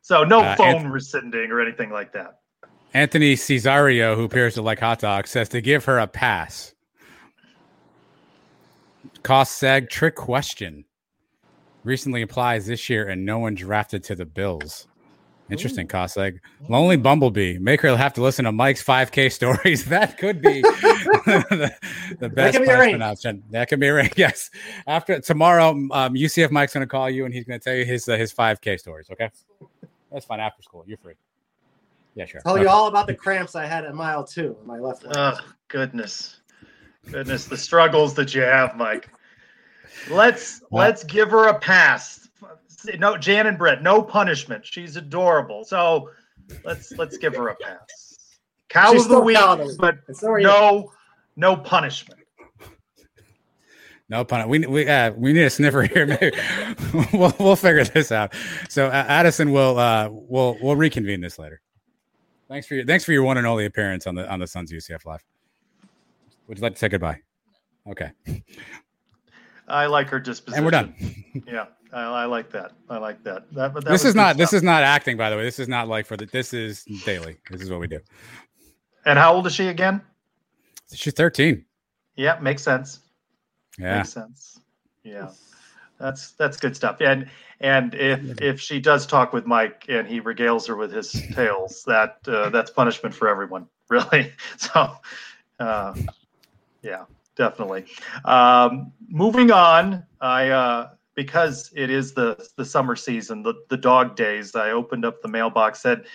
[0.01, 2.39] So no uh, phone rescinding or anything like that.
[2.93, 6.73] Anthony Cesario, who appears to like hot dogs, says to give her a pass.
[9.23, 10.85] Cost seg trick question.
[11.83, 14.87] Recently applies this year and no one drafted to the Bills.
[15.49, 16.39] Interesting, Cosleg.
[16.67, 17.57] Lonely Bumblebee.
[17.57, 19.85] Make her have to listen to Mike's 5K stories.
[19.85, 21.73] That could be the,
[22.19, 23.43] the, best that punishment option.
[23.51, 24.13] That could be right.
[24.17, 24.49] Yes.
[24.87, 27.85] After tomorrow, um, UCF Mike's going to call you and he's going to tell you
[27.85, 29.09] his uh, his 5K stories.
[29.11, 29.29] Okay,
[30.11, 30.39] that's fine.
[30.39, 31.13] After school, you're free.
[32.15, 32.41] Yeah, sure.
[32.41, 32.63] Tell okay.
[32.63, 35.15] you all about the cramps I had at mile two, my left leg.
[35.15, 35.37] Oh
[35.67, 36.41] goodness,
[37.11, 39.09] goodness, the struggles that you have, Mike.
[40.09, 42.26] Let's let's give her a pass
[42.97, 44.65] no Jan and Brett, no punishment.
[44.65, 45.63] She's adorable.
[45.65, 46.09] So
[46.63, 48.39] let's let's give her a pass.
[48.69, 49.77] Cow She's of the still week, cow of the week.
[49.79, 50.47] but And so are you.
[50.47, 50.91] no
[51.35, 52.19] no punishment.
[54.09, 54.47] No pun.
[54.47, 56.05] We we uh, we need a sniffer here.
[56.05, 56.31] Maybe
[57.13, 58.33] we'll we'll figure this out.
[58.69, 61.61] So uh, Addison will uh we'll we'll reconvene this later.
[62.47, 64.71] Thanks for your thanks for your one and only appearance on the on the Sons
[64.71, 65.23] UCF live.
[66.47, 67.19] Would you like to say goodbye?
[67.89, 68.11] Okay,
[69.67, 70.57] I like her disposition.
[70.57, 70.95] and we're done.
[71.47, 72.71] Yeah, I, I like that.
[72.89, 73.51] I like that.
[73.53, 75.43] that, that this is not this is not acting, by the way.
[75.43, 76.25] This is not like for the.
[76.25, 77.37] This is daily.
[77.51, 77.99] This is what we do.
[79.05, 80.01] And how old is she again?
[80.93, 81.65] She's thirteen.
[82.15, 82.99] Yeah, makes sense.
[83.77, 83.97] Yeah.
[83.97, 84.59] Makes sense.
[85.03, 85.29] Yeah.
[85.99, 86.97] That's that's good stuff.
[87.01, 91.11] And and if if she does talk with Mike and he regales her with his
[91.33, 94.31] tales, that uh, that's punishment for everyone, really.
[94.57, 94.95] So
[95.59, 95.95] uh,
[96.81, 97.05] yeah,
[97.37, 97.85] definitely.
[98.25, 104.15] Um, moving on, I uh, because it is the the summer season, the the dog
[104.15, 104.55] days.
[104.55, 106.05] I opened up the mailbox, said,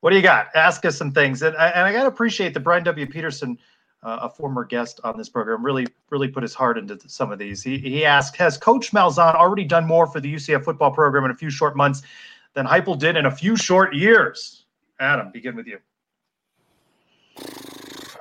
[0.00, 0.48] "What do you got?
[0.54, 3.06] Ask us some things." And I, and I got to appreciate that Brian W.
[3.06, 3.58] Peterson
[4.02, 7.38] uh, a former guest on this program, really really put his heart into some of
[7.38, 7.62] these.
[7.62, 11.30] He, he asked, has Coach Malzahn already done more for the UCF football program in
[11.30, 12.02] a few short months
[12.54, 14.64] than Heupel did in a few short years?
[15.00, 15.78] Adam, begin with you.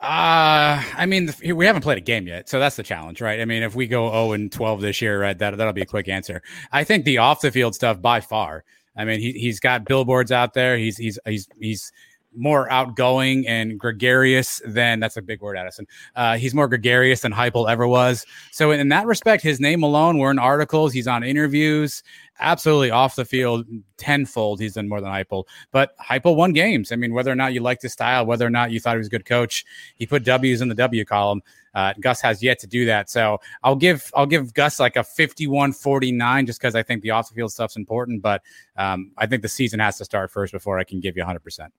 [0.02, 3.40] Uh, I mean, we haven't played a game yet, so that's the challenge, right?
[3.40, 5.86] I mean, if we go 0 and 12 this year, right, that that'll be a
[5.86, 6.42] quick answer.
[6.72, 8.64] I think the off the field stuff by far.
[8.98, 10.76] I mean, he he's got billboards out there.
[10.76, 11.92] He's he's he's he's
[12.36, 15.88] more outgoing and gregarious than that's a big word, Addison.
[16.16, 18.26] Uh, he's more gregarious than Heupel ever was.
[18.52, 22.04] So in that respect, his name alone, we're in articles, he's on interviews,
[22.40, 23.66] absolutely off the field
[23.98, 24.60] tenfold.
[24.60, 25.46] He's done more than Heupel.
[25.72, 26.92] But Heupel won games.
[26.92, 29.00] I mean, whether or not you liked his style, whether or not you thought he
[29.00, 29.66] was a good coach,
[29.96, 31.42] he put W's in the W column.
[31.74, 33.10] Uh, Gus has yet to do that.
[33.10, 37.30] So I'll give I'll give Gus like a 51-49 just because I think the off
[37.30, 38.22] the field stuff's important.
[38.22, 38.42] But
[38.76, 41.40] um, I think the season has to start first before I can give you 100
[41.40, 41.74] percent.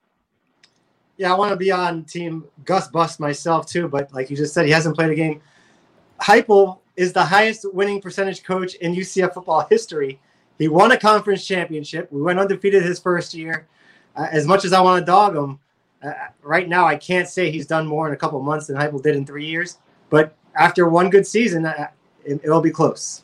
[1.22, 4.52] Yeah, I want to be on team Gus Bust myself too, but like you just
[4.52, 5.40] said, he hasn't played a game.
[6.20, 10.18] Heupel is the highest winning percentage coach in UCF football history.
[10.58, 12.10] He won a conference championship.
[12.10, 13.68] We went undefeated his first year.
[14.16, 15.60] Uh, as much as I want to dog him,
[16.02, 16.12] uh,
[16.42, 19.14] right now I can't say he's done more in a couple months than Heupel did
[19.14, 19.78] in three years.
[20.10, 21.86] But after one good season, uh,
[22.24, 23.22] it, it'll be close.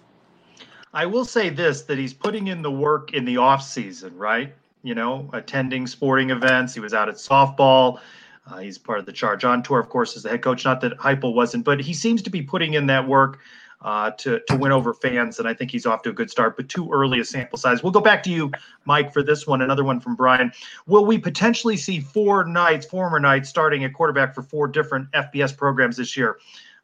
[0.94, 4.55] I will say this that he's putting in the work in the off season, right?
[4.83, 6.74] You know, attending sporting events.
[6.74, 8.01] He was out at softball.
[8.47, 10.64] Uh, he's part of the Charge On tour, of course, as the head coach.
[10.64, 13.41] Not that Heupel wasn't, but he seems to be putting in that work
[13.83, 16.57] uh, to to win over fans, and I think he's off to a good start.
[16.57, 17.83] But too early a sample size.
[17.83, 18.51] We'll go back to you,
[18.85, 19.62] Mike, for this one.
[19.62, 20.53] Another one from Brian.
[20.87, 25.57] Will we potentially see four Knights, former Knights, starting at quarterback for four different FBS
[25.57, 26.39] programs this year?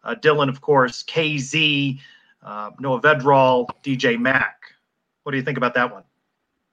[0.04, 1.98] Uh, Dillon, of course, KZ,
[2.42, 4.60] uh, Noah Vedral, DJ Mack.
[5.22, 6.04] What do you think about that one?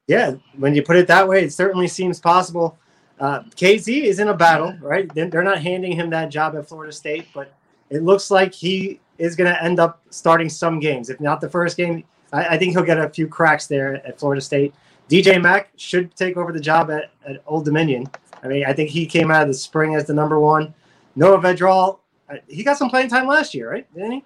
[0.07, 2.77] Yeah, when you put it that way, it certainly seems possible.
[3.19, 5.13] Uh, KZ is in a battle, right?
[5.13, 7.53] They're not handing him that job at Florida State, but
[7.89, 11.09] it looks like he is going to end up starting some games.
[11.09, 14.19] If not the first game, I, I think he'll get a few cracks there at
[14.19, 14.73] Florida State.
[15.09, 18.09] DJ Mack should take over the job at, at Old Dominion.
[18.43, 20.73] I mean, I think he came out of the spring as the number one.
[21.15, 21.99] Noah Vedral,
[22.29, 23.93] uh, he got some playing time last year, right?
[23.93, 24.23] Didn't he?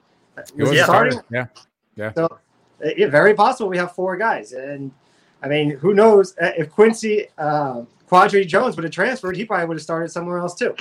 [0.55, 1.19] He was he a starting?
[1.32, 1.47] Yeah.
[1.95, 2.13] Yeah.
[2.13, 4.53] So uh, yeah, very possible we have four guys.
[4.53, 4.91] And
[5.46, 9.68] I mean, who knows uh, if Quincy uh, Quadry Jones would have transferred, he probably
[9.68, 10.76] would have started somewhere else too.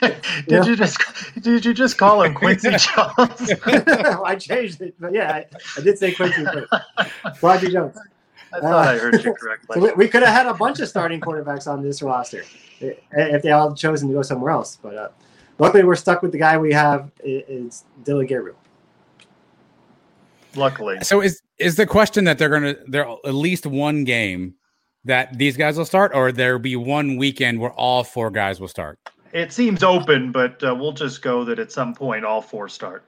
[0.46, 0.98] Did you just
[1.40, 3.52] did you just call him Quincy Jones?
[3.66, 5.46] I changed it, but yeah, I,
[5.78, 6.44] I did say Quincy.
[7.40, 7.96] Quadry Jones.
[8.52, 9.74] I thought I heard you correctly.
[9.74, 12.44] So we, we could have had a bunch of starting quarterbacks on this roster
[12.78, 14.76] if they all chosen to go somewhere else.
[14.82, 15.08] But uh,
[15.58, 17.10] luckily, we're stuck with the guy we have.
[17.24, 18.58] It's Dillon Gabriel.
[20.56, 20.98] Luckily.
[21.02, 24.54] So is is the question that they're gonna there at least one game
[25.04, 28.68] that these guys will start, or there'll be one weekend where all four guys will
[28.68, 28.98] start?
[29.32, 33.04] It seems open, but uh, we'll just go that at some point all four start.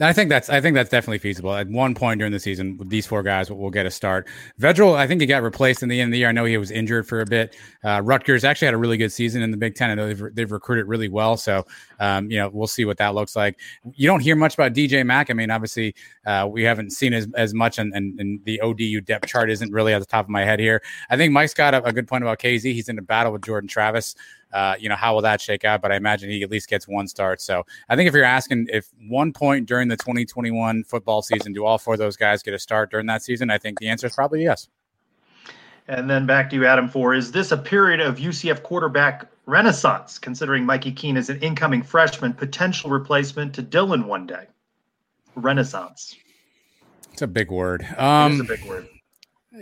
[0.00, 1.54] I think that's I think that's definitely feasible.
[1.54, 4.28] At one point during the season, these four guys will get a start.
[4.60, 6.28] Vedral, I think he got replaced in the end of the year.
[6.28, 7.56] I know he was injured for a bit.
[7.84, 9.90] Uh, Rutgers actually had a really good season in the Big Ten.
[9.90, 11.36] I know they've, they've recruited really well.
[11.36, 11.64] So
[12.00, 13.58] um, you know we'll see what that looks like.
[13.94, 15.30] You don't hear much about DJ Mack.
[15.30, 15.94] I mean, obviously
[16.26, 19.72] uh, we haven't seen as, as much, and, and, and the ODU depth chart isn't
[19.72, 20.82] really at the top of my head here.
[21.10, 22.62] I think Mike's got a, a good point about KZ.
[22.62, 24.14] He's in a battle with Jordan Travis.
[24.52, 25.82] Uh, you know, how will that shake out?
[25.82, 27.40] But I imagine he at least gets one start.
[27.40, 31.64] So I think if you're asking if one point during the 2021 football season, do
[31.64, 33.50] all four of those guys get a start during that season?
[33.50, 34.68] I think the answer is probably yes.
[35.86, 36.88] And then back to you, Adam.
[36.88, 41.82] For is this a period of UCF quarterback renaissance, considering Mikey Keene is an incoming
[41.82, 44.46] freshman, potential replacement to Dillon one day?
[45.34, 46.16] Renaissance.
[47.12, 47.82] It's a big word.
[47.82, 48.86] it Um, is a big word.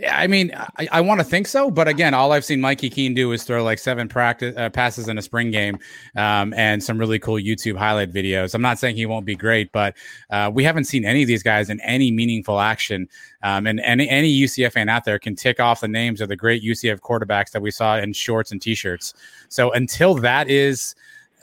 [0.05, 3.13] I mean, I, I want to think so, but again, all I've seen Mikey Keene
[3.13, 5.79] do is throw like seven practice uh, passes in a spring game,
[6.15, 8.53] um, and some really cool YouTube highlight videos.
[8.53, 9.95] I'm not saying he won't be great, but
[10.29, 13.07] uh, we haven't seen any of these guys in any meaningful action.
[13.43, 16.35] Um, and any any UCF fan out there can tick off the names of the
[16.35, 19.13] great UCF quarterbacks that we saw in shorts and t-shirts.
[19.49, 20.95] So until that is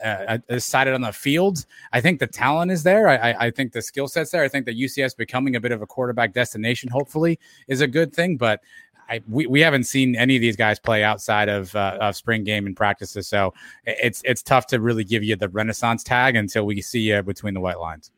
[0.05, 1.65] uh, decided on the field.
[1.91, 3.07] I think the talent is there.
[3.07, 4.43] I, I think the skill set's there.
[4.43, 8.13] I think that UCS becoming a bit of a quarterback destination, hopefully, is a good
[8.13, 8.37] thing.
[8.37, 8.61] But
[9.09, 12.43] I, we, we haven't seen any of these guys play outside of, uh, of spring
[12.43, 13.53] game and practices, so
[13.85, 17.53] it's it's tough to really give you the Renaissance tag until we see you between
[17.53, 18.11] the white lines.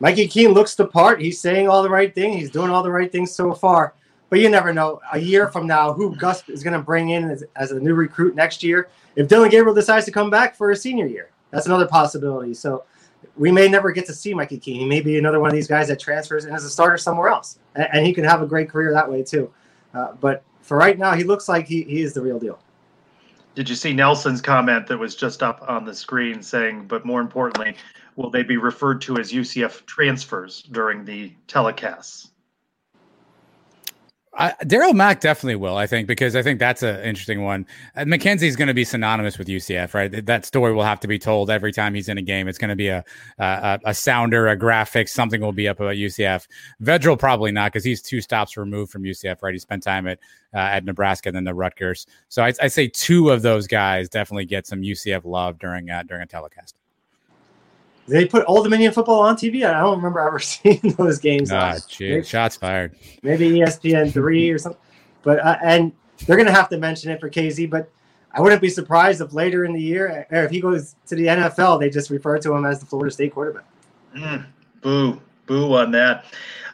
[0.00, 1.20] Mikey Keene looks the part.
[1.20, 2.36] He's saying all the right things.
[2.36, 3.94] He's doing all the right things so far.
[4.28, 5.00] But you never know.
[5.12, 7.94] A year from now, who Gus is going to bring in as, as a new
[7.94, 11.66] recruit next year if Dillon Gabriel decides to come back for a senior year, that's
[11.66, 12.54] another possibility.
[12.54, 12.84] So
[13.36, 14.80] we may never get to see Mikey Keene.
[14.80, 17.28] He may be another one of these guys that transfers and is a starter somewhere
[17.28, 19.52] else, and, and he can have a great career that way too.
[19.92, 22.58] Uh, but for right now, he looks like he, he is the real deal.
[23.54, 27.20] Did you see Nelson's comment that was just up on the screen saying, but more
[27.20, 27.76] importantly,
[28.16, 32.30] will they be referred to as UCF transfers during the telecasts?
[34.36, 37.66] Darriel Mack definitely will, I think, because I think that's an interesting one.
[37.94, 40.26] Uh, McKenzie's going to be synonymous with UCF, right?
[40.26, 42.48] That story will have to be told every time he's in a game.
[42.48, 43.04] It's going to be a
[43.38, 46.46] a, a sounder, a graphic, something will be up about UCF.
[46.82, 49.54] Vedral probably not because he's two stops removed from UCF, right?
[49.54, 50.18] He spent time at
[50.52, 52.06] uh, at Nebraska and then the Rutgers.
[52.28, 56.02] So I, I say two of those guys definitely get some UCF love during uh,
[56.04, 56.74] during a telecast.
[58.06, 59.66] They put Old Dominion football on TV.
[59.66, 61.50] I don't remember ever seeing those games.
[61.50, 62.96] Ah, gee, shots fired.
[63.22, 64.80] Maybe ESPN three or something.
[65.22, 65.92] But uh, and
[66.26, 67.70] they're going to have to mention it for KZ.
[67.70, 67.90] But
[68.32, 71.26] I wouldn't be surprised if later in the year, or if he goes to the
[71.26, 73.64] NFL, they just refer to him as the Florida State quarterback.
[74.14, 74.46] Mm,
[74.82, 76.26] boo, boo on that.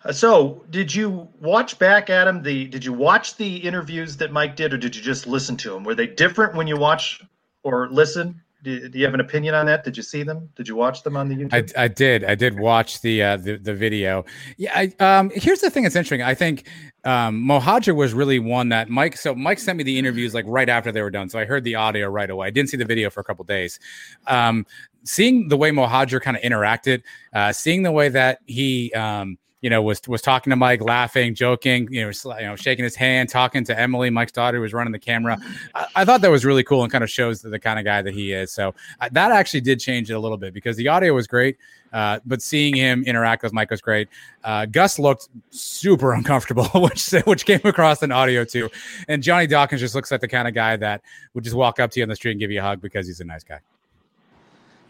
[0.04, 2.42] Uh, so, did you watch back, Adam?
[2.42, 5.70] The did you watch the interviews that Mike did, or did you just listen to
[5.70, 5.84] them?
[5.84, 7.22] Were they different when you watch
[7.62, 8.40] or listen?
[8.62, 9.84] Do, do, you have an opinion on that?
[9.84, 10.50] Did you see them?
[10.54, 11.72] Did you watch them on the YouTube?
[11.76, 12.24] I, I did.
[12.24, 14.24] I did watch the uh, the, the video.
[14.58, 14.72] Yeah.
[14.74, 16.22] I, um, here's the thing that's interesting.
[16.22, 16.68] I think
[17.04, 19.16] um, Mohajir was really one that Mike.
[19.16, 21.28] So Mike sent me the interviews like right after they were done.
[21.30, 22.48] So I heard the audio right away.
[22.48, 23.80] I didn't see the video for a couple days.
[24.26, 24.66] Um,
[25.04, 27.02] seeing the way Mohajir kind of interacted,
[27.32, 28.92] uh, seeing the way that he.
[28.92, 32.82] Um, you know, was was talking to Mike, laughing, joking, you know, you know, shaking
[32.82, 35.38] his hand, talking to Emily, Mike's daughter, who was running the camera.
[35.74, 37.84] I, I, thought that was really cool and kind of shows the, the kind of
[37.84, 38.52] guy that he is.
[38.52, 41.58] So uh, that actually did change it a little bit because the audio was great,
[41.92, 44.08] uh, but seeing him interact with Mike was great.
[44.44, 48.70] Uh, Gus looked super uncomfortable, which which came across in audio too.
[49.08, 51.02] And Johnny Dawkins just looks like the kind of guy that
[51.34, 53.06] would just walk up to you on the street and give you a hug because
[53.06, 53.60] he's a nice guy.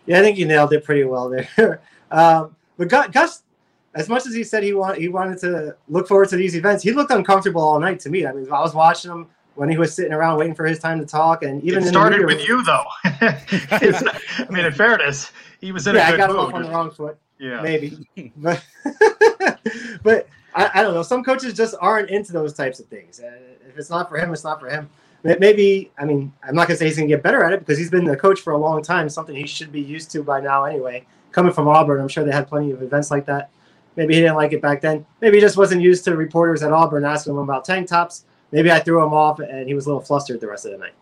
[0.06, 1.80] Yeah, I think you nailed it pretty well there.
[2.12, 3.42] um, but Gus
[3.94, 6.82] as much as he said he want, he wanted to look forward to these events,
[6.82, 8.26] he looked uncomfortable all night to me.
[8.26, 11.00] I mean, I was watching him when he was sitting around waiting for his time
[11.00, 12.84] to talk, and even it started with you though.
[13.04, 16.48] I mean, in fairness, he was in yeah, a good I got mood.
[16.48, 17.18] him on the wrong foot.
[17.38, 18.64] Yeah, maybe, but
[20.02, 21.02] but I, I, don't know.
[21.02, 23.20] Some coaches just aren't into those types of things.
[23.20, 23.32] Uh,
[23.68, 24.88] if it's not for him, it's not for him.
[25.22, 27.90] Maybe I mean I'm not gonna say he's gonna get better at it because he's
[27.90, 29.08] been the coach for a long time.
[29.10, 31.04] Something he should be used to by now anyway.
[31.32, 33.50] Coming from Auburn, I'm sure they had plenty of events like that.
[34.00, 35.04] Maybe he didn't like it back then.
[35.20, 38.24] Maybe he just wasn't used to reporters at Auburn asking him about tank tops.
[38.50, 40.78] Maybe I threw him off and he was a little flustered the rest of the
[40.78, 40.94] night.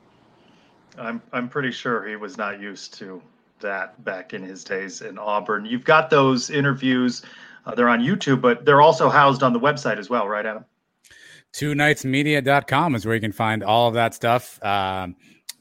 [0.99, 3.23] I'm I'm pretty sure he was not used to
[3.61, 5.65] that back in his days in Auburn.
[5.65, 7.23] You've got those interviews.
[7.65, 10.65] Uh, they're on YouTube, but they're also housed on the website as well, right, Adam?
[11.53, 14.61] Two nightsmedia.com is where you can find all of that stuff.
[14.65, 15.15] Um,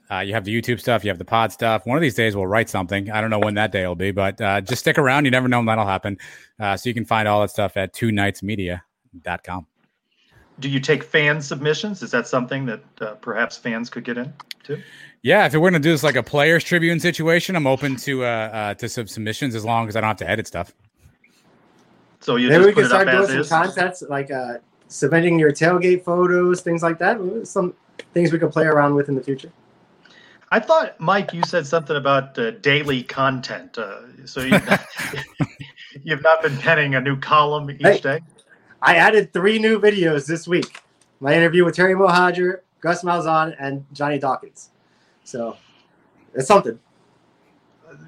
[0.10, 1.86] uh, you have the YouTube stuff, you have the pod stuff.
[1.86, 3.12] One of these days, we'll write something.
[3.12, 5.26] I don't know when that day will be, but uh, just stick around.
[5.26, 6.18] You never know when that'll happen.
[6.60, 9.66] Uh, so you can find all that stuff at two nightsmedia.com.
[10.60, 12.02] Do you take fan submissions?
[12.02, 14.34] Is that something that uh, perhaps fans could get in
[14.64, 14.82] too?
[15.22, 18.24] Yeah, if we're going to do this like a players tribune situation, I'm open to
[18.24, 20.74] uh, uh, to some submissions as long as I don't have to edit stuff.
[22.22, 23.50] So you maybe we can start doing some is?
[23.50, 24.56] contests like uh,
[24.88, 27.20] submitting your tailgate photos, things like that.
[27.44, 27.76] Some
[28.14, 29.52] things we could play around with in the future.
[30.50, 33.78] I thought, Mike, you said something about uh, daily content.
[33.78, 34.58] Uh, so you,
[36.04, 38.20] you've not been penning a new column each hey, day.
[38.82, 40.82] I added three new videos this week.
[41.20, 44.70] My interview with Terry Mohajir, Gus Malzahn, and Johnny Dawkins.
[45.26, 45.58] So
[46.34, 46.80] it's something.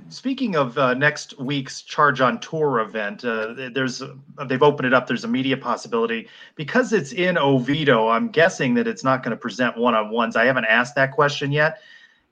[0.07, 4.01] Speaking of uh, next week's Charge on Tour event, uh, there's
[4.47, 5.07] they've opened it up.
[5.07, 8.07] There's a media possibility because it's in Oviedo.
[8.07, 10.35] I'm guessing that it's not going to present one-on-ones.
[10.35, 11.79] I haven't asked that question yet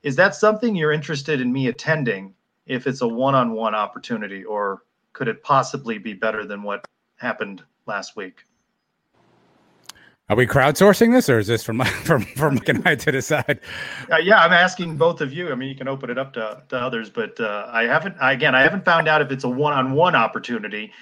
[0.02, 2.34] is that something you're interested in me attending
[2.66, 4.82] if it's a one-on-one opportunity or
[5.12, 6.86] could it possibly be better than what
[7.16, 8.44] happened last week
[10.30, 13.60] Are we crowdsourcing this, or is this from from from Mike and I to decide?
[14.12, 15.50] Uh, yeah, I'm asking both of you.
[15.50, 18.14] I mean, you can open it up to, to others, but uh, I haven't.
[18.20, 20.92] Again, I haven't found out if it's a one-on-one opportunity,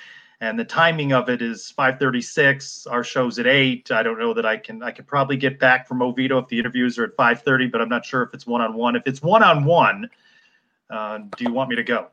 [0.41, 2.87] and the timing of it is 5:36.
[2.91, 3.91] Our show's at eight.
[3.91, 4.83] I don't know that I can.
[4.83, 7.89] I could probably get back from Oviedo if the interviews are at 5:30, but I'm
[7.89, 8.97] not sure if it's one-on-one.
[8.97, 10.11] If it's one-on-one,
[10.91, 12.09] uh, do you want me to go?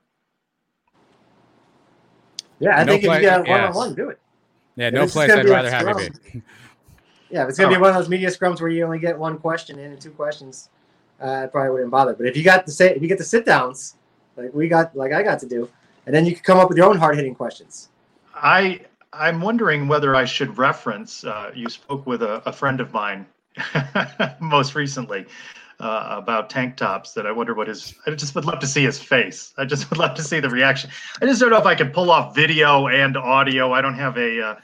[2.60, 4.20] Yeah, I No think play- if you get one on one, do it.
[4.76, 6.20] Yeah, If no place I'd rather have you scrum.
[6.34, 6.42] be.
[7.30, 9.40] Yeah, if it's gonna be one of those media scrums where you only get one
[9.40, 10.70] question in and two questions,
[11.20, 12.14] uh, I probably wouldn't bother.
[12.14, 13.96] But if you got the say, if you get the sit downs,
[14.38, 15.68] like we got, like I got to do,
[16.06, 17.90] and then you can come up with your own hard hitting questions.
[18.44, 18.82] I
[19.14, 21.24] I'm wondering whether I should reference.
[21.24, 23.26] Uh, you spoke with a, a friend of mine
[24.40, 25.26] most recently
[25.80, 27.14] uh, about tank tops.
[27.14, 27.96] That I wonder what his.
[28.06, 29.54] I just would love to see his face.
[29.58, 30.90] I just would love to see the reaction.
[31.22, 33.72] I just don't know if I can pull off video and audio.
[33.74, 34.42] I don't have a.
[34.42, 34.56] Uh,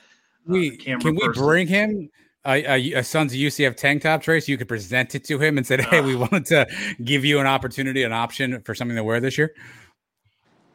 [0.45, 1.43] We camera can we person.
[1.43, 2.09] bring him
[2.45, 4.47] a, a, a Sons of UCF tank top trace?
[4.47, 6.67] You could present it to him and said, "Hey, we wanted to
[7.03, 9.53] give you an opportunity, an option for something to wear this year."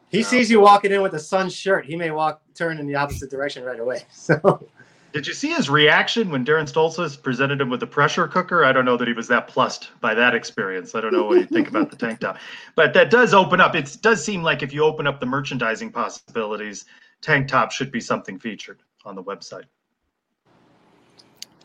[0.09, 2.95] He sees you walking in with a sun shirt, he may walk turn in the
[2.95, 4.03] opposite direction right away.
[4.11, 4.67] So
[5.13, 8.65] Did you see his reaction when Darren Stoltzfus presented him with the pressure cooker?
[8.65, 10.93] I don't know that he was that plussed by that experience.
[10.93, 12.37] I don't know what you think about the tank top,
[12.75, 13.75] but that does open up.
[13.75, 16.85] It does seem like if you open up the merchandising possibilities,
[17.21, 19.65] tank top should be something featured on the website.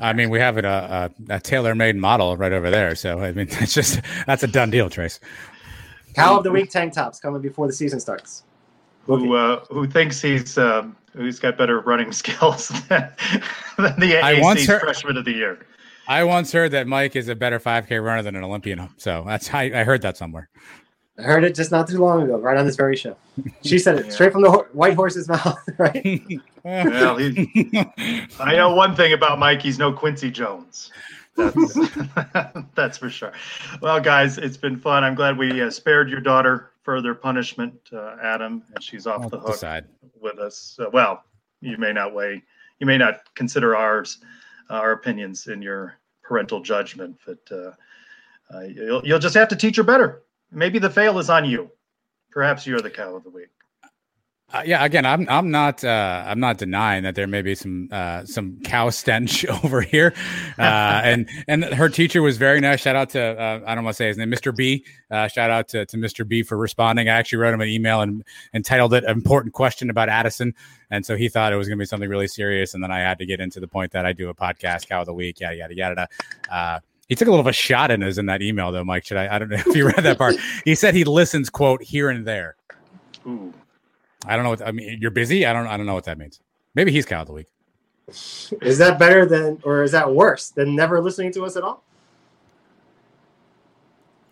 [0.01, 2.95] I mean, we have it a, a, a tailor-made model right over there.
[2.95, 5.21] So I mean, it's just that's a done deal, Trace.
[6.15, 8.45] Cow of the week tank tops coming before the season starts.
[9.05, 13.11] Who uh, who thinks he's um, who's got better running skills than,
[13.79, 15.59] than the I once AAC's heard- freshman of the year?
[16.09, 18.89] I once heard that Mike is a better 5K runner than an Olympian.
[18.97, 20.49] So that's I, I heard that somewhere.
[21.19, 23.17] I heard it just not too long ago, right on this very show.
[23.63, 26.27] She said it straight from the ho- white horse's mouth, right?
[26.65, 27.71] Well, he,
[28.41, 29.63] I know one thing about Mike.
[29.63, 30.91] He's no Quincy Jones.
[31.37, 31.75] That's,
[32.75, 33.33] that's for sure.
[33.81, 35.05] Well, guys, it's been fun.
[35.05, 39.29] I'm glad we uh, spared your daughter further punishment, uh, Adam, and she's off I'll
[39.29, 39.85] the hook decide.
[40.21, 40.79] with us.
[40.81, 41.25] Uh, well,
[41.61, 42.43] you may not weigh,
[42.79, 44.19] you may not consider ours,
[44.71, 47.73] uh, our opinions in your parental judgment, but uh,
[48.55, 50.23] uh, you'll, you'll just have to teach her better.
[50.51, 51.71] Maybe the fail is on you.
[52.31, 53.51] Perhaps you're the cow of the week.
[54.53, 57.89] Uh, yeah, again, I'm I'm not uh, I'm not denying that there may be some
[57.93, 60.13] uh, some cow stench over here,
[60.59, 62.81] uh, and and her teacher was very nice.
[62.81, 64.55] Shout out to uh, I don't want to say his name, Mr.
[64.55, 64.85] B.
[65.09, 66.27] Uh, shout out to, to Mr.
[66.27, 67.09] B for responding.
[67.09, 70.53] I actually wrote him an email and entitled it "Important Question About Addison,"
[70.91, 72.99] and so he thought it was going to be something really serious, and then I
[72.99, 75.39] had to get into the point that I do a podcast, cow of the week,
[75.39, 76.09] yada yada yada.
[76.51, 79.05] Uh, he took a little of a shot in us in that email, though, Mike.
[79.05, 79.33] Should I?
[79.33, 80.35] I don't know if you read that part.
[80.65, 82.57] He said he listens, quote, here and there.
[83.27, 83.55] Ooh.
[84.27, 84.99] I don't know what I mean.
[85.01, 85.47] You're busy.
[85.47, 85.67] I don't.
[85.67, 86.41] I don't know what that means.
[86.75, 87.47] Maybe he's cow of the week.
[88.61, 91.85] Is that better than, or is that worse than never listening to us at all?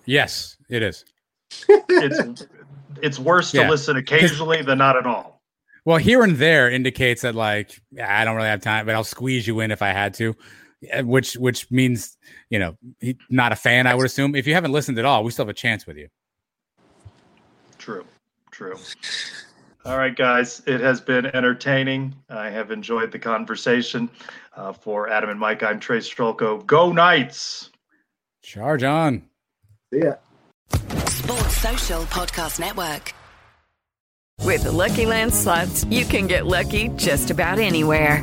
[0.04, 1.04] Yes, it is.
[1.68, 2.46] It's
[3.02, 5.40] it's worse to listen occasionally than not at all.
[5.84, 9.46] Well, here and there indicates that like I don't really have time, but I'll squeeze
[9.46, 10.34] you in if I had to.
[10.90, 12.16] Eh, which which means
[12.50, 13.86] you know he, not a fan.
[13.86, 15.96] I would assume if you haven't listened at all, we still have a chance with
[15.96, 16.08] you.
[17.78, 18.04] True,
[18.50, 18.76] true.
[19.88, 22.14] All right, guys, it has been entertaining.
[22.28, 24.10] I have enjoyed the conversation.
[24.54, 26.66] Uh, for Adam and Mike, I'm Trace Trylko.
[26.66, 27.70] Go Knights!
[28.42, 29.22] Charge on.
[29.90, 30.16] Yeah.
[30.74, 33.14] Sports Social Podcast Network.
[34.44, 38.22] With the Lucky Land slots, you can get lucky just about anywhere.